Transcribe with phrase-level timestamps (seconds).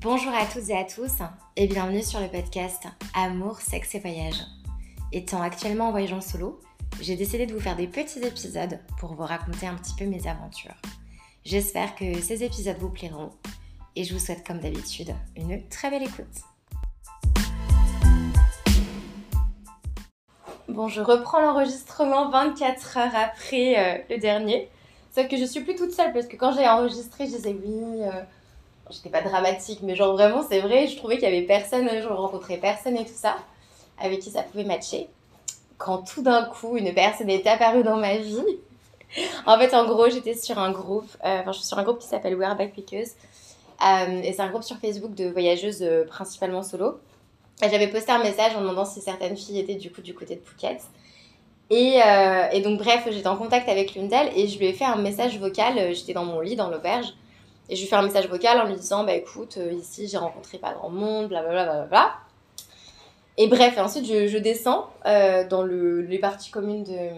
[0.00, 1.10] Bonjour à toutes et à tous
[1.56, 4.46] et bienvenue sur le podcast Amour, sexe et voyage.
[5.10, 6.60] Étant actuellement en voyage en solo,
[7.00, 10.28] j'ai décidé de vous faire des petits épisodes pour vous raconter un petit peu mes
[10.28, 10.76] aventures.
[11.44, 13.30] J'espère que ces épisodes vous plairont
[13.96, 16.26] et je vous souhaite comme d'habitude une très belle écoute.
[20.68, 24.68] Bon, je reprends l'enregistrement 24 heures après euh, le dernier.
[25.10, 28.02] Sauf que je suis plus toute seule parce que quand j'ai enregistré, je disais oui,
[28.02, 28.22] euh,
[28.90, 32.08] j'étais pas dramatique, mais genre vraiment, c'est vrai, je trouvais qu'il y avait personne, je
[32.08, 33.36] rencontrais personne et tout ça,
[33.98, 35.08] avec qui ça pouvait matcher.
[35.76, 38.58] Quand tout d'un coup, une personne est apparue dans ma vie.
[39.46, 41.98] en fait, en gros, j'étais sur un groupe, euh, enfin, je suis sur un groupe
[41.98, 43.08] qui s'appelle We Are Backpackers.
[43.86, 46.98] Euh, et c'est un groupe sur Facebook de voyageuses euh, principalement solo.
[47.60, 50.40] J'avais posté un message en demandant si certaines filles étaient du coup du côté de
[50.40, 50.80] Phuket.
[51.70, 54.96] Et, donc, bref, j'étais en contact avec l'une d'elles et je lui ai fait un
[54.96, 55.92] message vocal.
[55.92, 57.12] J'étais dans mon lit, dans l'auberge.
[57.68, 60.08] Et je lui ai fait un message vocal en lui disant Bah écoute, euh, ici
[60.08, 61.64] j'ai rencontré pas grand monde, blablabla.
[61.64, 62.14] Bla, bla, bla.
[63.36, 67.10] Et bref, et ensuite je, descends euh, dans le, les parties communes de,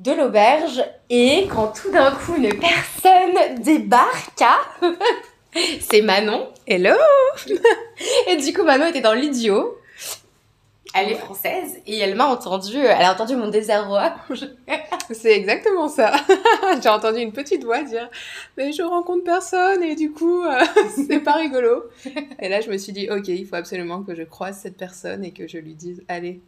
[0.00, 0.84] de l'auberge.
[1.08, 4.44] Et quand tout d'un coup une personne débarque,
[5.80, 6.46] c'est Manon.
[6.66, 6.94] Hello
[8.28, 9.78] Et du coup, Manon était dans l'idiot.
[10.94, 14.14] Elle est française et elle m'a entendu, elle a entendu mon désarroi.
[15.10, 16.12] C'est exactement ça.
[16.82, 18.08] J'ai entendu une petite voix dire
[18.56, 20.64] Mais je rencontre personne et du coup, euh,
[21.08, 21.84] c'est pas rigolo.
[22.40, 25.24] Et là, je me suis dit Ok, il faut absolument que je croise cette personne
[25.24, 26.40] et que je lui dise Allez.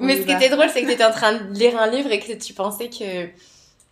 [0.00, 2.10] Mais ce qui était drôle, c'est que tu étais en train de lire un livre
[2.10, 3.28] et que tu pensais que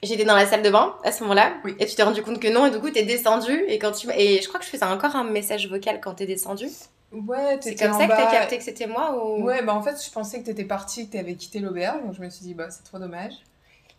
[0.02, 1.55] j'étais dans la salle de bain à ce moment-là.
[1.64, 1.77] Oui.
[1.78, 3.64] Et tu t'es rendu compte que non, et du coup, t'es descendu.
[3.69, 4.08] Et, quand tu...
[4.17, 6.67] et je crois que je faisais encore un message vocal quand t'es descendu.
[7.12, 9.42] Ouais, C'est comme en ça que t'as capté que c'était moi ou...
[9.42, 12.02] Ouais, bah en fait, je pensais que t'étais partie, que t'avais quitté l'auberge.
[12.05, 13.32] Donc je me suis dit Bah, c'est trop dommage.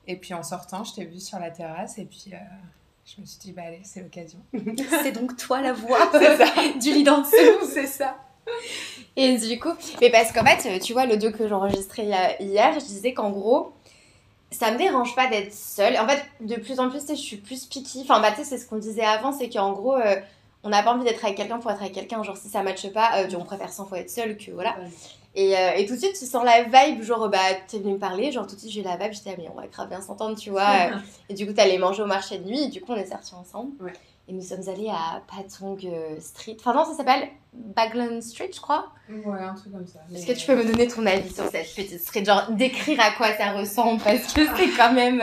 [0.08, 2.38] Et puis en sortant, je t'ai vue sur la terrasse et puis euh,
[3.06, 4.39] je me suis dit Bah, allez, c'est l'occasion.
[5.03, 6.11] C'est donc toi la voix
[6.81, 7.66] du lit d'en dessous.
[7.72, 8.18] c'est ça.
[9.16, 9.69] Et du coup,
[10.02, 13.72] mais parce qu'en fait, tu vois, l'audio que j'enregistrais hier- hier, je disais qu'en gros,
[14.52, 15.97] ça me dérange pas d'être seule.
[15.97, 18.02] En fait, de plus en plus, tu sais, je suis plus picky.
[18.02, 20.16] Enfin, bah, tu sais, c'est ce qu'on disait avant, c'est qu'en gros, euh,
[20.63, 22.24] on n'a pas envie d'être avec quelqu'un pour être avec quelqu'un.
[22.24, 24.75] Genre, si ça matche pas, euh, on préfère 100 fois être seule que voilà.
[24.79, 24.90] Ouais.
[25.35, 27.97] Et, euh, et tout de suite, tu sens la vibe, genre, bah, t'es venu me
[27.97, 30.00] parler, genre, tout de suite, j'ai la vibe, j'étais, ah, mais on va grave bien
[30.00, 30.91] s'entendre, tu vois.
[30.91, 30.97] euh,
[31.28, 33.34] et du coup, t'allais manger au marché de nuit, et du coup, on est sortis
[33.34, 33.72] ensemble.
[33.84, 33.94] Ouais.
[34.28, 36.56] Et nous sommes allés à Patong euh, Street.
[36.59, 38.90] Enfin, non, ça s'appelle Baglan Street, je crois.
[39.09, 40.00] Ouais, un truc comme ça.
[40.16, 42.23] Est-ce que tu peux me donner ton avis sur cette petite street?
[42.23, 45.19] Genre, décrire à quoi ça ressemble, parce que c'est quand même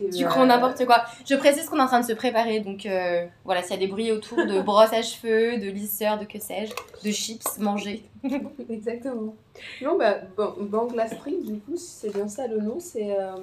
[0.00, 1.04] du euh, grand n'importe quoi.
[1.28, 3.78] Je précise qu'on est en train de se préparer, donc euh, voilà, s'il y a
[3.78, 6.72] des bruits autour de brosse à cheveux, de lisseur, de que sais-je,
[7.06, 8.04] de chips mangés.
[8.70, 9.34] Exactement.
[9.82, 13.36] Non, bah, bon, du coup, si c'est bien ça le nom, c'est, euh,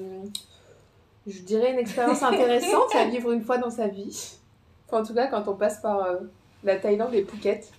[1.27, 4.37] je dirais, une expérience intéressante à vivre une fois dans sa vie.
[4.87, 6.15] Enfin, en tout cas, quand on passe par euh,
[6.63, 7.71] la Thaïlande et Phuket.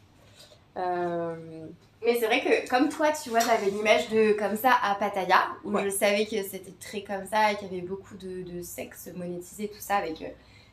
[2.06, 4.94] Euh, Mais c'est vrai que, comme toi, tu vois, j'avais l'image de comme ça à
[4.94, 5.84] Pattaya, où Ouais.
[5.84, 9.08] je savais que c'était très comme ça et qu'il y avait beaucoup de, de sexe
[9.14, 10.26] monétisé, tout ça, avec, euh,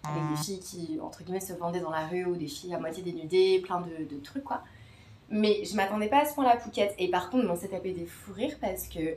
[0.04, 2.80] avec des filles qui, entre guillemets, se vendaient dans la rue ou des filles à
[2.80, 4.62] moitié dénudées, plein de, de trucs, quoi.
[5.30, 6.94] Mais je m'attendais pas à ce point-là Phuket.
[7.00, 9.16] Et par contre, on s'est tapé des fous rires parce que.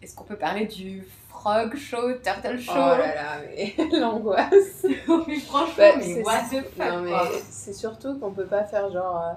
[0.00, 2.72] Est-ce qu'on peut parler du frog show, turtle show?
[2.74, 4.84] Oh là là, mais l'angoisse.
[5.28, 9.34] Mais franchement, Bah, mais c'est- what the fuck, c'est surtout qu'on peut pas faire genre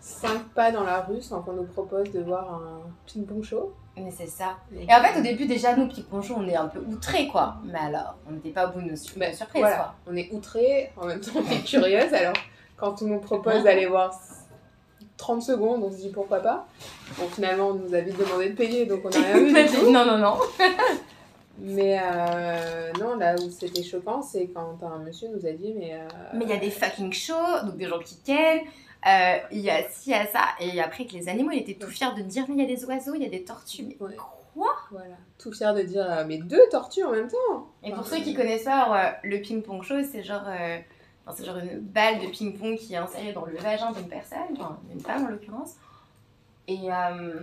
[0.00, 3.72] 5 pas dans la rue sans qu'on nous propose de voir un ping-pong show.
[3.96, 4.56] Mais c'est ça.
[4.78, 7.56] Et en fait, au début, déjà, nous, Pic Ponchon, on est un peu outrés, quoi.
[7.64, 9.76] Mais alors, on n'était pas au bout de nos su- Bah, surprises, voilà.
[9.76, 9.94] quoi.
[10.06, 12.34] on est outrés, en même temps on est curieuse, alors
[12.76, 14.14] quand on nous propose d'aller voir
[15.16, 16.66] 30 secondes, on se dit pourquoi pas.
[17.18, 19.74] Bon, finalement, on nous a vite demandé de payer, donc on n'a rien vu du
[19.76, 19.90] tout.
[19.90, 20.36] non, non, non.
[21.58, 25.94] Mais euh, non, là où c'était choquant, c'est quand un monsieur nous a dit, mais...
[25.94, 28.60] euh, Mais il y a des fucking shows, donc des gens qui kennent.
[29.06, 30.44] Euh, Il y a ci, il y a ça.
[30.60, 32.76] Et après, que les animaux, il était tout fier de dire, mais il y a
[32.76, 33.84] des oiseaux, il y a des tortues.
[33.84, 34.14] Mais Ouais.
[34.54, 34.74] quoi?
[34.90, 38.34] Voilà, tout fier de dire, mais deux tortues en même temps Et pour ceux qui
[38.34, 40.78] connaissent pas, euh, le ping-pong show, c'est genre, euh,
[41.26, 44.78] enfin, genre une balle de ping-pong qui est insérée dans le vagin d'une personne, enfin,
[44.88, 45.74] d'une femme en l'occurrence.
[46.68, 47.40] Et, euh,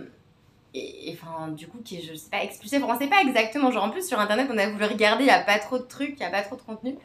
[0.74, 2.82] et, enfin, du coup, qui est, je sais pas, expulsé.
[2.82, 3.70] Enfin, on sait pas exactement.
[3.70, 5.84] Genre, en plus, sur internet, on a voulu regarder, il y a pas trop de
[5.84, 6.96] trucs, il y a pas trop de contenu.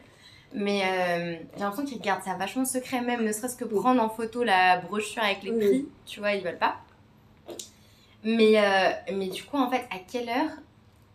[0.52, 4.08] Mais euh, j'ai l'impression qu'ils gardent ça vachement secret, même ne serait-ce que prendre en
[4.08, 5.58] photo la brochure avec les Oui.
[5.68, 6.76] prix, tu vois, ils veulent pas.
[8.24, 10.50] Mais, euh, mais du coup, en fait, à quelle heure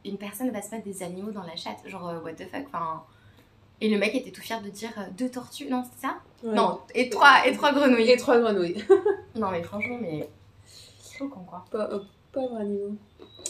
[0.06, 1.78] une personne va se mettre des animaux dans la chatte?
[1.86, 3.04] Genre, euh, what the fuck enfin,
[3.82, 6.16] Et le mec était tout fier de dire deux tortues, non, c'est ça?
[6.44, 6.56] Ouais.
[6.56, 8.10] Non, et trois, et trois grenouilles.
[8.12, 8.84] Et trois grenouilles.
[9.36, 10.30] Non, mais franchement, mais.
[11.18, 11.66] Choquant, quoi.
[11.70, 12.00] Pa- euh,
[12.32, 12.96] Pauvres animaux.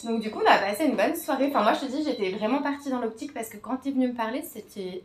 [0.03, 1.45] Donc, du coup, on a passé une bonne soirée.
[1.49, 4.07] Enfin, moi, je te dis, j'étais vraiment partie dans l'optique parce que quand t'es venu
[4.07, 5.03] me parler, c'était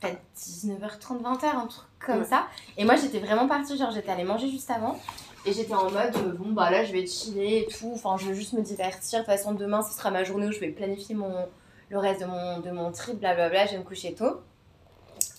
[0.00, 2.24] peut-être 19h30, 20h, un truc comme Ouais.
[2.24, 2.46] ça.
[2.76, 4.98] Et moi, j'étais vraiment partie, genre, j'étais allée manger juste avant.
[5.44, 7.92] Et j'étais en mode, euh, bon, bah là, je vais chiller et tout.
[7.94, 9.20] Enfin, je veux juste me divertir.
[9.20, 11.46] De toute façon, demain, ce sera ma journée où je vais planifier mon,
[11.88, 13.66] le reste de mon, de mon trip, blablabla.
[13.66, 14.40] Je vais me coucher tôt.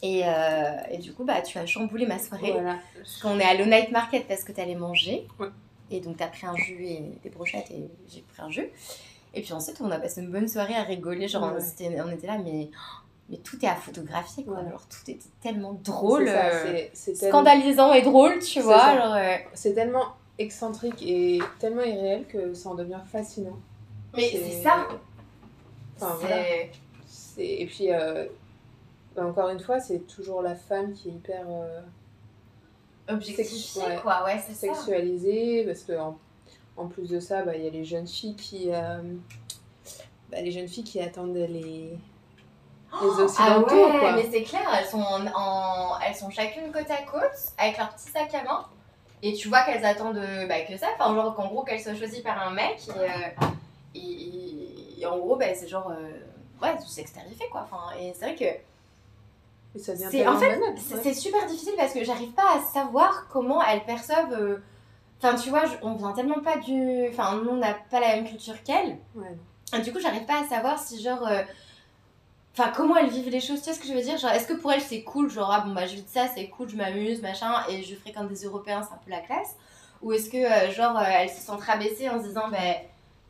[0.01, 2.51] Et, euh, et du coup, bah, tu as chamboulé ma soirée.
[2.54, 2.77] Voilà.
[2.95, 5.27] Parce qu'on est à night market parce que t'allais manger.
[5.39, 5.48] Ouais.
[5.89, 8.68] Et donc t'as pris un jus et des brochettes et j'ai pris un jus.
[9.33, 11.27] Et puis ensuite on a passé une bonne soirée à rigoler.
[11.27, 12.69] Genre on, c'était- on était là mais,
[13.29, 14.59] mais tout est à photographier quoi.
[14.62, 14.69] Ouais.
[14.69, 16.27] Genre tout était tellement drôle.
[16.27, 16.81] Ça, euh,
[17.13, 19.15] scandalisant et drôle tu vois.
[19.18, 20.06] euh, C'est tellement
[20.39, 23.57] excentrique et tellement irréel que ça en devient fascinant.
[24.15, 24.88] Mais c'est ça.
[25.95, 26.38] Enfin, voilà.
[27.39, 28.25] Et puis, euh,
[29.15, 31.45] bah, encore une fois, c'est toujours la femme qui est hyper
[33.09, 34.00] Objectifié Ouais.
[34.01, 34.23] quoi.
[34.25, 34.73] Ouais c'est ça.
[34.73, 36.18] sexualisée, parce que en,
[36.75, 38.69] en plus de ça, bah, il y a les jeunes filles qui...
[38.69, 41.97] bah, les jeunes filles qui attendent les,
[42.93, 44.11] les Ah occidentaux, ouais, quoi.
[44.13, 47.89] mais c'est clair, elles sont, en, en- elles sont chacune côte à côte avec leur
[47.93, 48.65] petit sac à main.
[49.23, 51.95] Et tu vois qu'elles attendent euh, bah, que ça, enfin, genre qu'en gros qu'elles soient
[51.95, 52.79] choisies par un mec.
[52.87, 53.45] Et, euh,
[53.95, 55.91] et- et- et en gros, bah, c'est genre.
[55.91, 56.11] euh,
[56.61, 57.67] ouais, c'est terrifié quoi.
[57.71, 58.45] Enfin, et c'est vrai que
[59.79, 61.13] C'est- en fait, c'est ouais.
[61.13, 64.33] super difficile parce que j'arrive pas à savoir comment elles perçoivent.
[64.33, 64.57] euh,
[65.21, 67.07] Enfin, tu vois, on vient tellement pas du.
[67.09, 68.97] Enfin, nous, on n'a pas la même culture qu'elles.
[69.15, 69.35] Ouais.
[69.75, 71.25] Et du coup, j'arrive pas à savoir si, genre.
[71.27, 71.41] euh,
[72.59, 74.18] Enfin, comment elles vivent les choses, tu vois ce que je veux dire?
[74.18, 76.27] Genre, est-ce que pour elles c'est cool, genre, ah bon, bah je vis de ça,
[76.33, 79.56] c'est cool, je m'amuse, machin, et je fréquente des Européens, c'est un peu la classe?
[80.01, 82.57] Ou est-ce que, euh, genre, euh, elles se sentent rabaissées en se disant, bah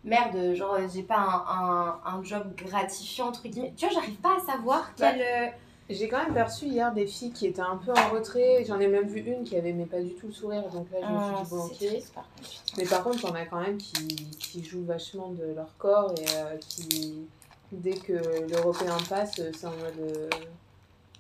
[0.06, 3.74] merde, genre, j'ai pas un, un, un job gratifiant, entre guillemets?
[3.76, 5.22] Tu vois, j'arrive pas à savoir Bah, quel.
[5.22, 5.48] euh,
[5.90, 8.64] J'ai quand même perçu hier des filles qui étaient un peu en retrait.
[8.66, 10.64] J'en ai même vu une qui avait mais pas du tout le sourire.
[10.70, 11.76] Donc là, je me ah, suis dit, bon, ok.
[11.76, 12.50] triste, par contre.
[12.78, 14.08] Mais par contre, t'en as quand même qui,
[14.40, 17.28] qui jouent vachement de leur corps et euh, qui,
[17.72, 18.14] dès que
[18.50, 20.00] l'Européen passe, c'est en mode.
[20.00, 20.30] euh,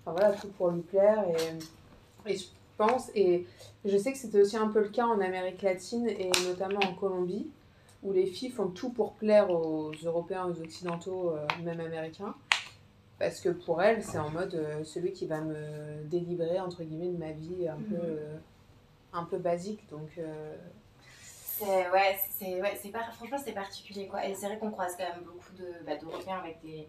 [0.05, 1.25] Enfin voilà, tout pour lui plaire.
[2.25, 2.45] Et, et je
[2.77, 3.45] pense, et
[3.83, 6.93] je sais que c'était aussi un peu le cas en Amérique latine et notamment en
[6.93, 7.51] Colombie,
[8.03, 12.33] où les filles font tout pour plaire aux Européens, aux Occidentaux, euh, même Américains.
[13.19, 17.09] Parce que pour elles, c'est en mode euh, celui qui va me délivrer, entre guillemets,
[17.09, 18.01] de ma vie un, peu, Mhm.
[18.03, 18.37] euh,
[19.11, 19.81] un peu basique.
[19.89, 20.09] Donc.
[21.57, 24.25] C'est ouais, c'est ouais, c'est pas franchement c'est particulier quoi.
[24.25, 26.87] Et c'est vrai qu'on croise quand même beaucoup de bah, d'Européens avec des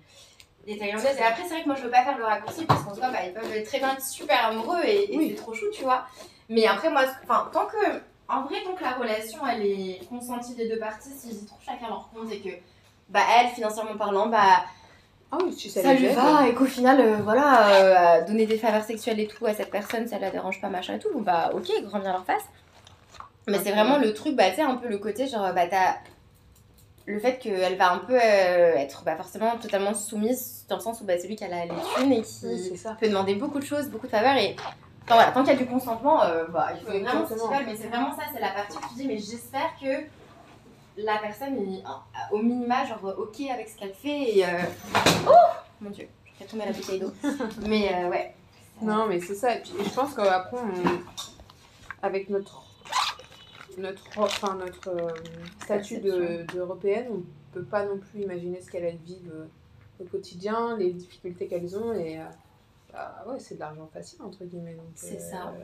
[0.67, 1.17] des Thaïlandaises.
[1.19, 3.09] Et après c'est vrai que moi je veux pas faire le raccourci parce qu'en soi
[3.11, 5.29] bah, ils peuvent être très bien super amoureux et, et Oui.
[5.31, 6.05] c'est trop chou tu vois.
[6.49, 10.55] Mais après moi enfin tant que en vrai tant que la relation elle est consentie
[10.55, 12.50] des deux parties, si ils y trouvent chacun leur compte et que
[13.09, 14.65] bah elle financièrement parlant bah
[15.32, 18.59] Ah oui, si ça, ça lui va et qu'au final euh, voilà euh, donner des
[18.59, 21.50] faveurs sexuelles et tout à cette personne ça la dérange pas machin et tout bah
[21.55, 22.44] ok grand bien leur face
[23.48, 25.96] mais c'est vraiment le truc bah tu sais un peu le côté genre bah t'as
[27.06, 31.00] le fait qu'elle va un peu euh, être bah, forcément totalement soumise dans le sens
[31.00, 33.58] où bah, c'est lui qui a la, les thunes et qui Oui, peut demander beaucoup
[33.58, 34.54] de choses beaucoup de faveurs et
[35.04, 37.32] enfin, voilà tant qu'il y a du consentement euh, bah, il faut Oui, vraiment ce
[37.32, 37.56] qu'ils exactement.
[37.58, 40.04] veulent mais c'est vraiment ça c'est la partie où tu dis mais j'espère que
[40.98, 44.48] la personne est euh, au minima genre ok avec ce qu'elle fait et euh,
[45.28, 45.32] oh
[45.80, 46.08] mon dieu
[46.38, 47.12] je vais tomber la bouteille d'eau.
[47.66, 48.32] Mais euh, ouais.
[48.80, 49.56] Non, mais c'est ça.
[49.56, 52.06] Et puis je pense qu'après, on...
[52.06, 52.62] avec notre,
[53.78, 55.08] notre, enfin, notre euh,
[55.62, 57.22] statut de- d'européenne, on
[57.52, 59.46] peut pas non plus imaginer ce qu'elles vivent euh,
[60.00, 61.93] au quotidien, les difficultés qu'elles ont.
[61.94, 62.24] Et euh,
[62.93, 64.76] bah, ouais, c'est de l'argent facile, entre guillemets.
[64.94, 65.55] C'est euh, ça.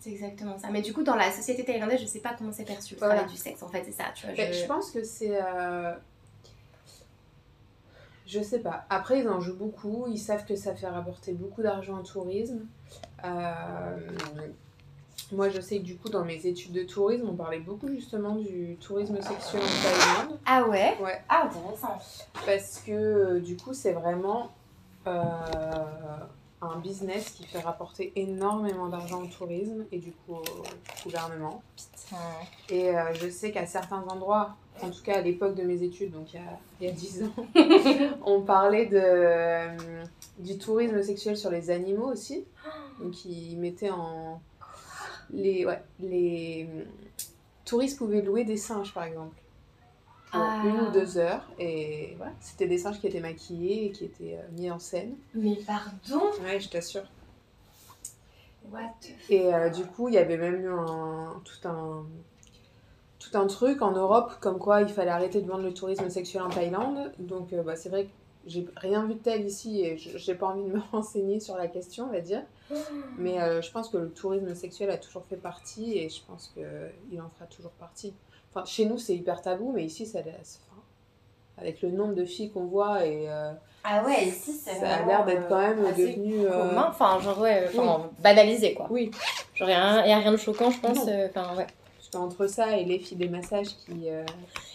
[0.00, 2.64] c'est exactement ça mais du coup dans la société thaïlandaise je sais pas comment c'est
[2.64, 3.14] perçu le Voilà.
[3.14, 5.40] travail du sexe en fait c'est ça tu vois Ben, je- je pense que c'est.
[5.40, 5.92] euh,
[8.26, 8.84] Je sais pas.
[8.88, 10.06] Après, ils en jouent beaucoup.
[10.08, 12.66] Ils savent que ça fait rapporter beaucoup d'argent au tourisme.
[13.24, 13.96] Euh,
[15.32, 18.36] Moi, je sais que du coup, dans mes études de tourisme, on parlait beaucoup justement
[18.36, 20.38] du tourisme sexuel en Thaïlande.
[20.44, 21.20] ah ouais Ouais.
[21.28, 21.98] ah intéressant
[22.46, 24.50] Parce que euh, du coup, c'est vraiment
[25.06, 25.22] euh,
[26.60, 30.42] un business qui fait rapporter énormément d'argent au tourisme et du coup au
[31.04, 31.62] gouvernement.
[31.76, 32.16] putain
[32.68, 36.12] Et euh, je sais qu'à certains endroits, en tout cas à l'époque de mes études,
[36.12, 37.46] donc il y a, il y a 10 ans,
[38.26, 39.70] on parlait de,
[40.38, 42.44] du tourisme sexuel sur les animaux aussi.
[43.00, 44.40] Donc ils mettaient en...
[45.32, 46.84] Les, ouais, les euh,
[47.64, 49.36] touristes pouvaient louer des singes par exemple.
[50.30, 50.62] Pour Ah.
[50.64, 51.46] une ou deux heures.
[51.58, 55.14] Et voilà, c'était des singes qui étaient maquillés et qui étaient euh, mis en scène.
[55.34, 56.24] mais pardon?
[56.42, 57.04] Ouais, je t'assure.
[58.70, 62.04] what the Et euh, du coup, il y avait même eu un, tout, un,
[63.18, 66.42] tout un truc en Europe comme quoi il fallait arrêter de vendre le tourisme sexuel
[66.42, 67.12] en Thaïlande.
[67.18, 68.10] Donc, euh, bah, c'est vrai que
[68.46, 71.56] j'ai rien vu de tel ici et je j'ai pas envie de me renseigner sur
[71.56, 72.42] la question, on va dire.
[73.18, 76.52] Mais euh, je pense que le tourisme sexuel a toujours fait partie et je pense
[76.54, 78.12] qu'il en fera toujours partie.
[78.54, 80.82] Enfin, chez nous, c'est hyper tabou, mais ici, ça, enfin,
[81.58, 83.52] avec le nombre de filles qu'on voit et euh,
[83.84, 86.46] Ah ouais, ici, c'est ça a l'air d'être quand euh, même assez devenu.
[86.46, 86.86] euh, commun.
[86.90, 88.86] Enfin, genre, ouais, enfin, banalisé, quoi.
[88.90, 89.10] Oui,
[89.54, 90.98] Genre, il n'y a, rien- y a rien de choquant, je pense.
[91.08, 91.66] Euh, Enfin, ouais.
[92.12, 94.08] qu'entre ça et les filles des massages qui.
[94.10, 94.24] euh,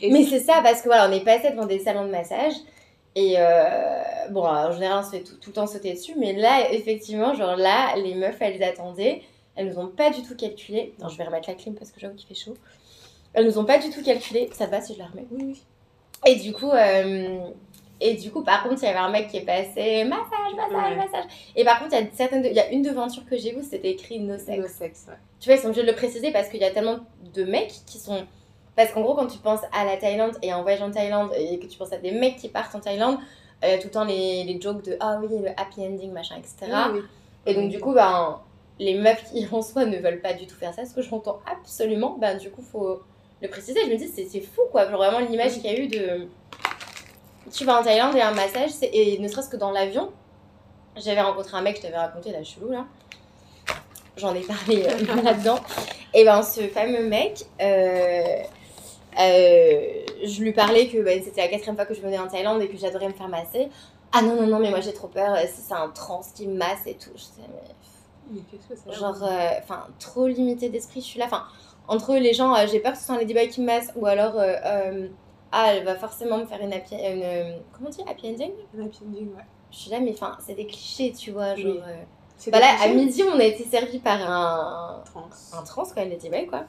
[0.01, 2.53] Mais c'est ça, parce que voilà, on est passé devant des salons de massage.
[3.19, 6.13] Et euh, bon, en général, on se fait tout, tout le temps sauter dessus.
[6.19, 9.23] Mais là, effectivement, genre là, les meufs, elles attendaient.
[9.55, 10.93] Elles nous ont pas du tout calculé.
[11.01, 12.53] Non, je vais remettre la clim parce que j'avoue qu'il fait chaud.
[13.33, 14.49] Elles nous ont pas du tout calculé.
[14.53, 15.25] Ça va si je la remets?
[15.31, 15.63] Oui, oui.
[16.27, 17.39] Et du coup, euh,
[17.99, 20.91] et du coup, par contre, il y avait un mec qui est passé massage, massage,
[20.91, 20.95] Ouais.
[20.97, 21.25] massage.
[21.55, 23.63] Et par contre, il y a certaines, il y a une devanture que j'ai vue,
[23.67, 24.59] c'était écrit no sex.
[24.59, 25.15] No sexe, ouais.
[25.39, 26.99] Tu vois, ils sont obligés de le préciser parce qu'il y a tellement
[27.33, 28.27] de mecs qui sont.
[28.77, 31.31] Parce qu'en gros, quand tu penses à la Thaïlande et à un voyage en Thaïlande
[31.35, 33.17] et que tu penses à des mecs qui partent en Thaïlande,
[33.63, 35.81] euh, il y a tout le temps les, les jokes de ah oui, le happy
[35.81, 36.55] ending, machin, etc.
[36.61, 37.01] Oui, oui.
[37.47, 38.39] Et donc, du coup, ben,
[38.77, 41.39] les meufs qui en soi ne veulent pas du tout faire ça, ce que j'entends
[41.51, 43.01] absolument, ben, du coup, faut
[43.41, 43.79] le préciser.
[43.83, 44.87] Je me dis, c'est fou, quoi.
[44.87, 46.27] Genre, vraiment, l'image qu'il y a eu de.
[47.51, 50.11] Tu vas en Thaïlande et un massage, et ne serait-ce que dans l'avion,
[50.97, 52.85] j'avais rencontré un mec, je t'avais raconté, là, chelou, là.
[54.17, 55.59] J'en ai parlé euh, là-dedans.
[56.13, 58.43] Et ben, ce fameux mec, euh,
[59.17, 62.67] je lui parlais que ben, c'était la quatrième fois que je venais en Thaïlande et
[62.69, 63.69] que j'adorais me faire masser.
[64.13, 66.47] Ah non, non, non, mais moi j'ai trop peur, euh, si c'est un trans qui
[66.47, 67.09] me masse et tout.
[67.15, 67.75] Je disais, mais
[68.31, 71.25] Mais qu'est-ce que ça genre, euh, enfin, trop limité d'esprit, je suis là.
[71.25, 71.43] Enfin,
[71.87, 74.05] entre les gens, euh, j'ai peur que ce soit un ladyboy qui me masse ou
[74.05, 75.07] alors, euh, euh,
[75.51, 78.51] ah, elle va forcément me faire une happy, une, euh, comment on dit, happy ending?
[78.77, 79.43] Un happy ending, ouais.
[79.71, 81.73] Je suis là, mais enfin, c'est des clichés, tu vois, genre.
[81.73, 81.79] Oui.
[81.85, 82.03] euh,
[82.37, 85.29] C'est Bah là, à midi, on a été servi par un, trans.
[85.53, 86.63] un trans, quoi, une ladyboy, quoi.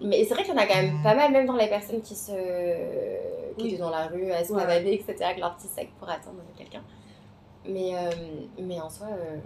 [0.00, 2.00] Mais c'est vrai qu'il y en a quand même pas mal, même dans les personnes
[2.00, 2.32] qui se.
[3.56, 3.68] qui Oui.
[3.68, 4.62] étaient dans la rue, à se Ouais.
[4.62, 6.82] pavaner, etc., avec leur petit sac pour attendre quelqu'un.
[7.68, 8.10] Mais, euh,
[8.58, 9.36] mais en soi, euh,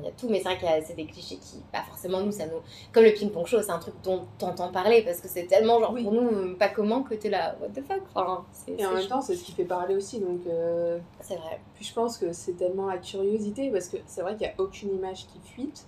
[0.00, 0.28] il y a tout.
[0.28, 2.60] Mais c'est vrai qu'il y a c'est des clichés qui, pas forcément nous, ça nous.
[2.92, 5.92] Comme le ping-pong show, c'est un truc dont t'entends parler parce que c'est tellement, genre,
[5.94, 6.02] Oui.
[6.02, 8.02] pour nous, euh, pas comment que t'es là, what the fuck.
[8.14, 8.44] Enfin,
[8.76, 10.18] Et en même temps, c'est ce qui fait parler aussi.
[10.20, 11.60] Donc, euh, C'est vrai.
[11.76, 14.60] puis je pense que c'est tellement la curiosité parce que c'est vrai qu'il n'y a
[14.60, 15.86] aucune image qui fuite.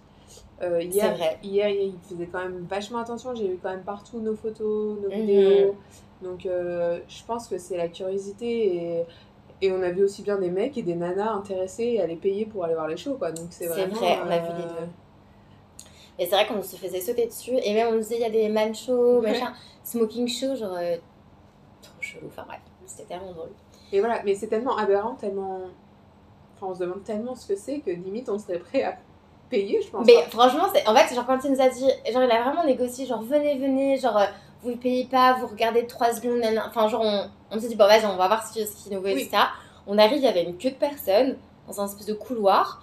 [0.62, 1.38] Euh, hier, vrai.
[1.42, 3.34] hier, il faisait quand même vachement attention.
[3.34, 5.26] J'ai vu quand même partout nos photos, nos Mhm.
[5.26, 5.76] vidéos.
[6.22, 9.04] Donc, euh, je pense que c'est la curiosité et,
[9.60, 12.46] et on a vu aussi bien des mecs et des nanas intéressés à les payer
[12.46, 13.14] pour aller voir les shows.
[13.16, 13.32] Quoi.
[13.32, 14.88] Donc, c'est vrai, on a vu les deux.
[16.18, 17.52] Et c'est vrai qu'on se faisait sauter dessus.
[17.62, 19.32] Et même on nous disait, il y a des man shows, Ouais.
[19.32, 19.52] machin,
[19.84, 20.75] smoking show, genre.
[20.75, 20.96] euh,
[21.82, 22.28] trop chelou.
[22.28, 23.50] Enfin bref, c'était tellement drôle.
[23.92, 25.60] Et voilà, mais c'est tellement aberrant, tellement.
[26.56, 28.96] Enfin, on se demande tellement ce que c'est que limite on serait prêt à
[29.48, 30.06] payer, je pense.
[30.06, 32.42] Mais Enfin, franchement, c'est en fait, genre quand il nous a dit, genre il a
[32.42, 34.26] vraiment négocié, genre venez, venez, genre euh,
[34.62, 36.66] vous ne payez pas, vous regardez 3 secondes, nanana.
[36.68, 39.00] enfin genre on, on s'est dit, bon vas-y, on va voir ce qui- qu'il nous
[39.02, 39.22] veut, Oui.
[39.22, 39.42] etc.
[39.86, 41.36] On arrive, il y avait une queue de personnes
[41.68, 42.82] dans un espèce de couloir.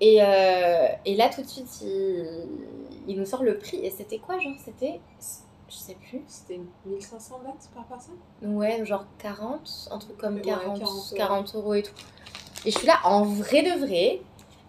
[0.00, 2.46] Et, euh, et là, tout de suite, il,
[3.08, 3.78] il nous sort le prix.
[3.84, 5.00] Et c'était quoi, genre C'était,
[5.68, 6.22] je sais plus.
[6.28, 8.14] C'était 1500 bahts par personne?
[8.42, 11.58] Ouais, genre 40, un truc comme Ouais, 40, 40 40, euros.
[11.64, 11.92] euros et tout.
[12.64, 14.20] Et je suis là, en vrai de vrai,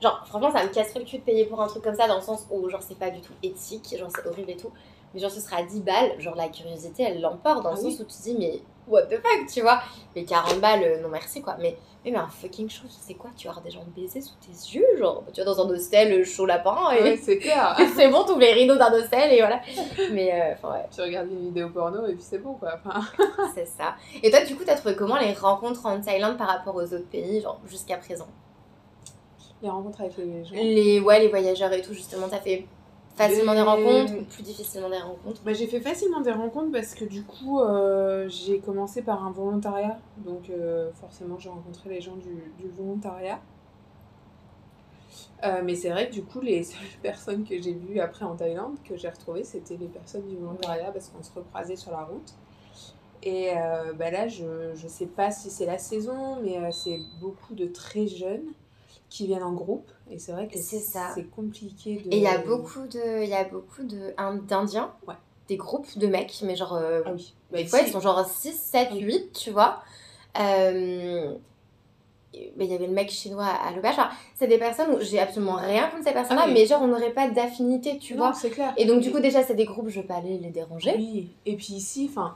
[0.01, 2.15] genre franchement ça me casserait le cul de payer pour un truc comme ça dans
[2.17, 4.71] le sens où genre c'est pas du tout éthique, genre c'est horrible et tout.
[5.13, 7.81] Mais genre ce sera à 10 balles, genre la curiosité elle l'emporte dans le Ah
[7.81, 7.97] sens oui.
[7.99, 9.81] où tu te dis mais what the fuck, tu vois.
[10.15, 11.55] Mais 40 balles, euh, non merci quoi.
[11.59, 11.75] Mais,
[12.05, 14.51] mais, mais un fucking show, c'est quoi Tu vas avoir des gens baisés sous tes
[14.75, 17.75] yeux, genre tu vas dans un hostel euh, chaud lapin et Ouais, c'est clair.
[17.95, 19.59] c'est bon, t'ouvres les rideaux d'un hostel et voilà.
[20.11, 20.85] Mais euh, enfin ouais.
[20.95, 22.79] tu regardes une vidéo porno et puis c'est bon quoi.
[23.55, 23.95] C'est ça.
[24.23, 27.09] Et toi, du coup, t'as trouvé comment les rencontres en Thaïlande par rapport aux autres
[27.11, 28.27] pays, genre jusqu'à présent?
[29.61, 30.55] Les rencontres avec les gens.
[30.55, 32.65] Les, ouais, les voyageurs et tout, justement, t'as fait
[33.19, 36.95] facilement des rencontres ou plus difficilement des rencontres Bah, j'ai fait facilement des rencontres parce
[36.95, 39.99] que du coup euh, j'ai commencé par un volontariat.
[40.25, 43.39] Donc euh, forcément j'ai rencontré les gens du, du volontariat.
[45.43, 48.35] Euh, mais c'est vrai que du coup les seules personnes que j'ai vues après en
[48.35, 52.03] Thaïlande, que j'ai retrouvées, c'était les personnes du volontariat parce qu'on se recroisait sur la
[52.03, 52.33] route.
[53.21, 53.49] Et
[53.97, 58.07] bah là je, je sais pas si c'est la saison, mais c'est beaucoup de très
[58.07, 58.45] jeunes
[59.09, 59.89] qui viennent en groupe.
[60.11, 62.13] Et c'est vrai que C'est compliqué de...
[62.13, 64.13] Et il y a beaucoup de, il y a beaucoup de,
[64.47, 65.15] d'Indiens, Ouais.
[65.47, 67.33] des groupes de mecs, mais genre, euh, Ah oui.
[67.51, 68.99] Bah, des fois, ici- ils sont genre 6, 7, Oui.
[69.01, 69.81] 8, tu vois.
[70.39, 71.33] Euh,
[72.55, 73.97] mais il y avait le mec chinois à l'auberge.
[74.35, 76.53] C'est des personnes où j'ai absolument rien contre ces personnes-là, Ah oui.
[76.53, 78.33] mais genre, on n'aurait pas d'affinité, tu Non, vois.
[78.33, 78.73] c'est clair.
[78.77, 80.93] Et donc, du coup, déjà, c'est des groupes, je vais pas aller les déranger.
[80.95, 82.35] Oui, et puis ici, enfin,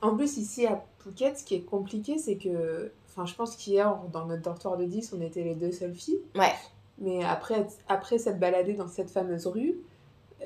[0.00, 3.96] en plus ici à Phuket, ce qui est compliqué, c'est que, enfin, je pense qu'hier,
[4.12, 6.20] dans notre dortoir de 10, on était les deux seules filles.
[6.34, 6.52] Ouais.
[6.98, 9.76] Mais après, après s'être baladé dans cette fameuse rue,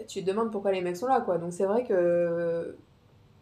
[0.08, 1.38] tu te demandes pourquoi les mecs sont là, quoi.
[1.38, 2.76] Donc c'est vrai que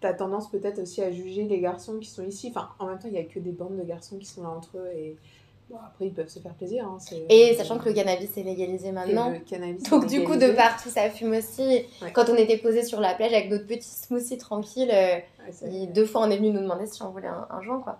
[0.00, 2.48] t'as tendance peut-être aussi à juger les garçons qui sont ici.
[2.54, 4.50] Enfin, en même temps, il y a que des bandes de garçons qui sont là
[4.50, 5.16] entre eux et
[5.70, 6.86] bon, après, ils peuvent se faire plaisir.
[6.86, 9.30] Hein, Et sachant que le cannabis est légalisé Et maintenant.
[9.30, 11.62] le cannabis Donc du coup, de partout, ça fume aussi.
[12.02, 12.12] Ouais.
[12.12, 16.22] Quand on était posé sur la plage avec notre petit smoothie tranquille, Ouais, deux fois
[16.22, 17.98] on est venu nous demander si on voulait un, un joint, quoi.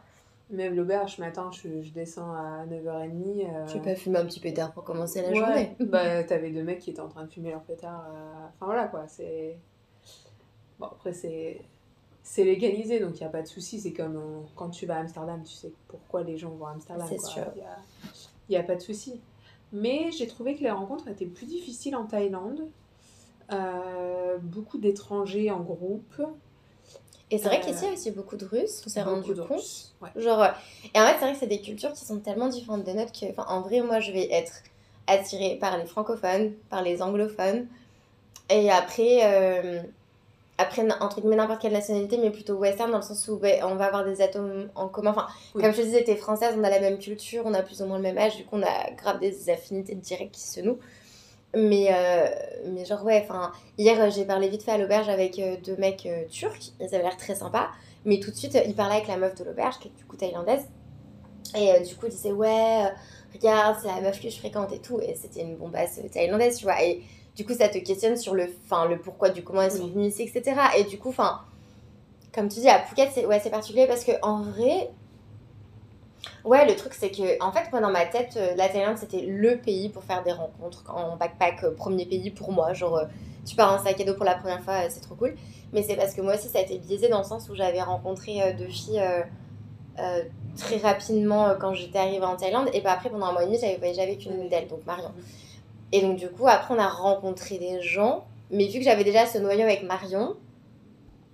[0.54, 3.46] Même l'auberge, ce matin, je, je descends à 9h30.
[3.46, 5.76] euh, Tu peux pas fumer un petit pétard pour commencer la ouais, journée?
[5.80, 8.06] Bah, t'avais deux mecs qui étaient en train de fumer leur pétard.
[8.08, 9.58] euh, Enfin, voilà, quoi, c'est...
[10.78, 11.61] Bon, après, c'est...
[12.23, 13.78] C'est légalisé, donc il n'y a pas de souci.
[13.80, 16.70] C'est comme euh, quand tu vas à Amsterdam, tu sais pourquoi les gens vont à
[16.70, 17.06] Amsterdam.
[17.08, 17.44] C'est sûr.
[18.49, 19.20] Il n'y a pas de souci.
[19.73, 22.66] Mais j'ai trouvé que les rencontres étaient plus difficiles en Thaïlande.
[23.52, 26.23] Euh, beaucoup d'étrangers en groupe.
[27.31, 29.35] Et c'est vrai Euh, qu'ici, il y a aussi beaucoup de Russes, on s'est rendu
[29.35, 29.59] de compte.
[29.59, 30.11] Russes, ouais.
[30.23, 30.45] Genre,
[30.95, 33.12] et en fait, c'est vrai que c'est des cultures qui sont tellement différentes des nôtres
[33.12, 34.52] que, en vrai, moi, je vais être
[35.07, 37.66] attirée par les francophones, par les anglophones,
[38.50, 39.83] et après, euh,
[40.59, 43.75] après entre guillemets, n'importe quelle nationalité, mais plutôt western, dans le sens où ouais, on
[43.75, 45.11] va avoir des atomes en commun.
[45.11, 45.62] Enfin, Oui.
[45.62, 47.87] comme je te disais, t'es française, on a la même culture, on a plus ou
[47.87, 50.78] moins le même âge, du coup, on a grave des affinités directes qui se nouent.
[51.56, 52.26] Mais, euh,
[52.66, 55.76] mais genre, ouais, enfin, hier, euh, j'ai parlé vite fait à l'auberge avec euh, deux
[55.76, 57.68] mecs euh, turcs, ils avaient l'air très sympas.
[58.04, 60.04] Mais tout de suite, euh, il parlait avec la meuf de l'auberge, qui est du
[60.04, 60.66] coup thaïlandaise.
[61.56, 62.84] Et euh, du coup, il disait, ouais,
[63.32, 65.00] regarde, c'est la meuf que je fréquente et tout.
[65.00, 66.82] Et c'était une bombasse thaïlandaise, tu vois.
[66.82, 67.02] Et
[67.37, 69.92] du coup, ça te questionne sur le, fin, le pourquoi du comment elles sont Oui.
[69.92, 70.56] venues ici, etc.
[70.78, 71.40] Et du coup, enfin,
[72.34, 74.90] comme tu dis, à Phuket, c'est ouais, c'est particulier parce que en vrai,
[76.45, 79.23] ouais, le truc, c'est que, en fait, moi, dans ma tête, euh, la Thaïlande, c'était
[79.23, 82.73] le pays pour faire des rencontres en backpack, euh, premier pays pour moi.
[82.73, 83.04] Genre, euh,
[83.47, 85.35] tu pars en sac à dos pour la première fois, c'est trop cool.
[85.73, 87.83] Mais c'est parce que moi aussi, ça a été biaisé dans le sens où j'avais
[87.83, 89.02] rencontré deux filles
[90.57, 92.71] très rapidement quand j'étais arrivée en Thaïlande.
[92.73, 95.11] Et bah, après, pendant un mois et demi, j'avais voyagé avec une d'elles, donc Marion.
[95.93, 98.25] Et donc, du coup, après, on a rencontré des gens.
[98.50, 100.37] Mais vu que j'avais déjà ce noyau avec Marion,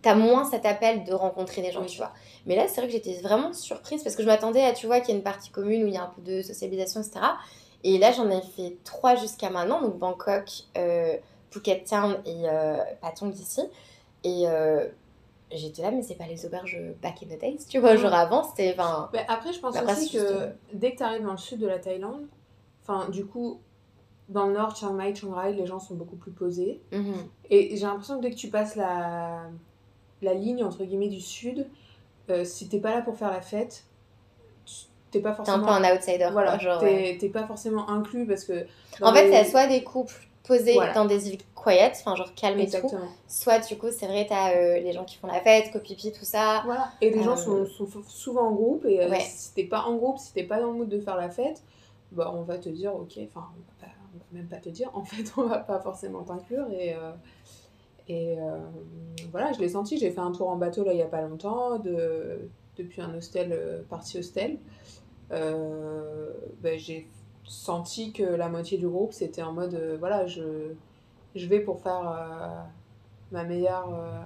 [0.02, 1.87] t'as moins cet appel de rencontrer des gens, Oui.
[1.87, 2.12] tu vois.
[2.47, 5.00] Mais là, c'est vrai que j'étais vraiment surprise parce que je m'attendais à, tu vois,
[5.00, 7.21] qu'il y a une partie commune où il y a un peu de socialisation, etc.
[7.85, 11.16] Et là, j'en ai fait trois jusqu'à maintenant, donc Bangkok, euh,
[11.50, 13.62] Phuket Town et euh, Patong ici.
[14.25, 14.87] Et euh,
[15.50, 17.97] j'étais là, mais c'est pas les auberges back in the days, tu vois.
[17.97, 18.76] Genre avant, c'était.
[19.12, 21.59] Mais après, je pense Après, aussi juste, que dès que tu arrives dans le sud
[21.59, 22.26] de la Thaïlande,
[22.82, 23.60] enfin, du coup,
[24.28, 26.80] dans le nord, Chiang Mai, Chiang Rai, les gens sont beaucoup plus posés.
[26.93, 27.15] mhm.
[27.50, 29.41] Et j'ai l'impression que dès que tu passes la,
[30.23, 31.67] la ligne, entre guillemets, du sud,
[32.30, 33.85] euh, si t'es pas là pour faire la fête,
[35.11, 35.67] t'es pas t'es un forcément...
[35.67, 37.17] peu un outsider, Voilà, ouais.
[37.19, 38.67] t'es pas forcément inclus parce que...
[39.02, 40.93] En fait, les- c'est soit des couples posés Voilà.
[40.95, 42.76] dans des îles quiet, enfin, genre calme et tout.
[42.76, 43.09] Exactement.
[43.28, 46.25] Soit, du coup, c'est vrai, t'as euh, les gens qui font la fête, copipi, tout
[46.25, 46.63] ça.
[46.65, 46.91] Voilà.
[47.00, 49.21] Et les gens Euh, sont, sont souvent en groupe et euh, Ouais.
[49.21, 51.63] si t'es pas en groupe, si t'es pas dans le mood de faire la fête,
[52.13, 54.69] bah on va te dire ok, enfin on va, pas- on va même pas te
[54.69, 57.13] dire, en fait on va pas forcément t'inclure et, euh,
[58.14, 58.58] et euh,
[59.32, 61.23] voilà, je l'ai senti, j'ai fait un tour en bateau là il y a pas
[61.23, 64.58] longtemps, de, depuis un hostel euh, parti hostel,
[65.32, 66.30] Euh,
[66.62, 67.06] ben, j'ai
[67.44, 70.42] senti que la moitié du groupe c'était en mode euh, voilà, je,
[71.36, 72.60] je vais pour faire euh,
[73.30, 73.88] ma meilleure...
[73.94, 74.20] euh,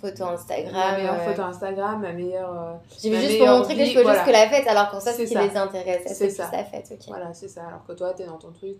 [0.00, 0.96] Photo ma Instagram.
[0.96, 2.80] meilleure euh, photo Instagram, ma meilleure.
[3.02, 4.18] J'ai vu ma juste pour meilleure montrer que je fais voilà.
[4.18, 5.42] juste que la fête, alors qu'en C'est ce qui ça.
[5.46, 6.48] les intéresse, C'est ça.
[6.52, 7.04] la fête, ok.
[7.08, 7.66] Voilà, c'est ça.
[7.66, 8.78] Alors que toi, t'es dans ton truc.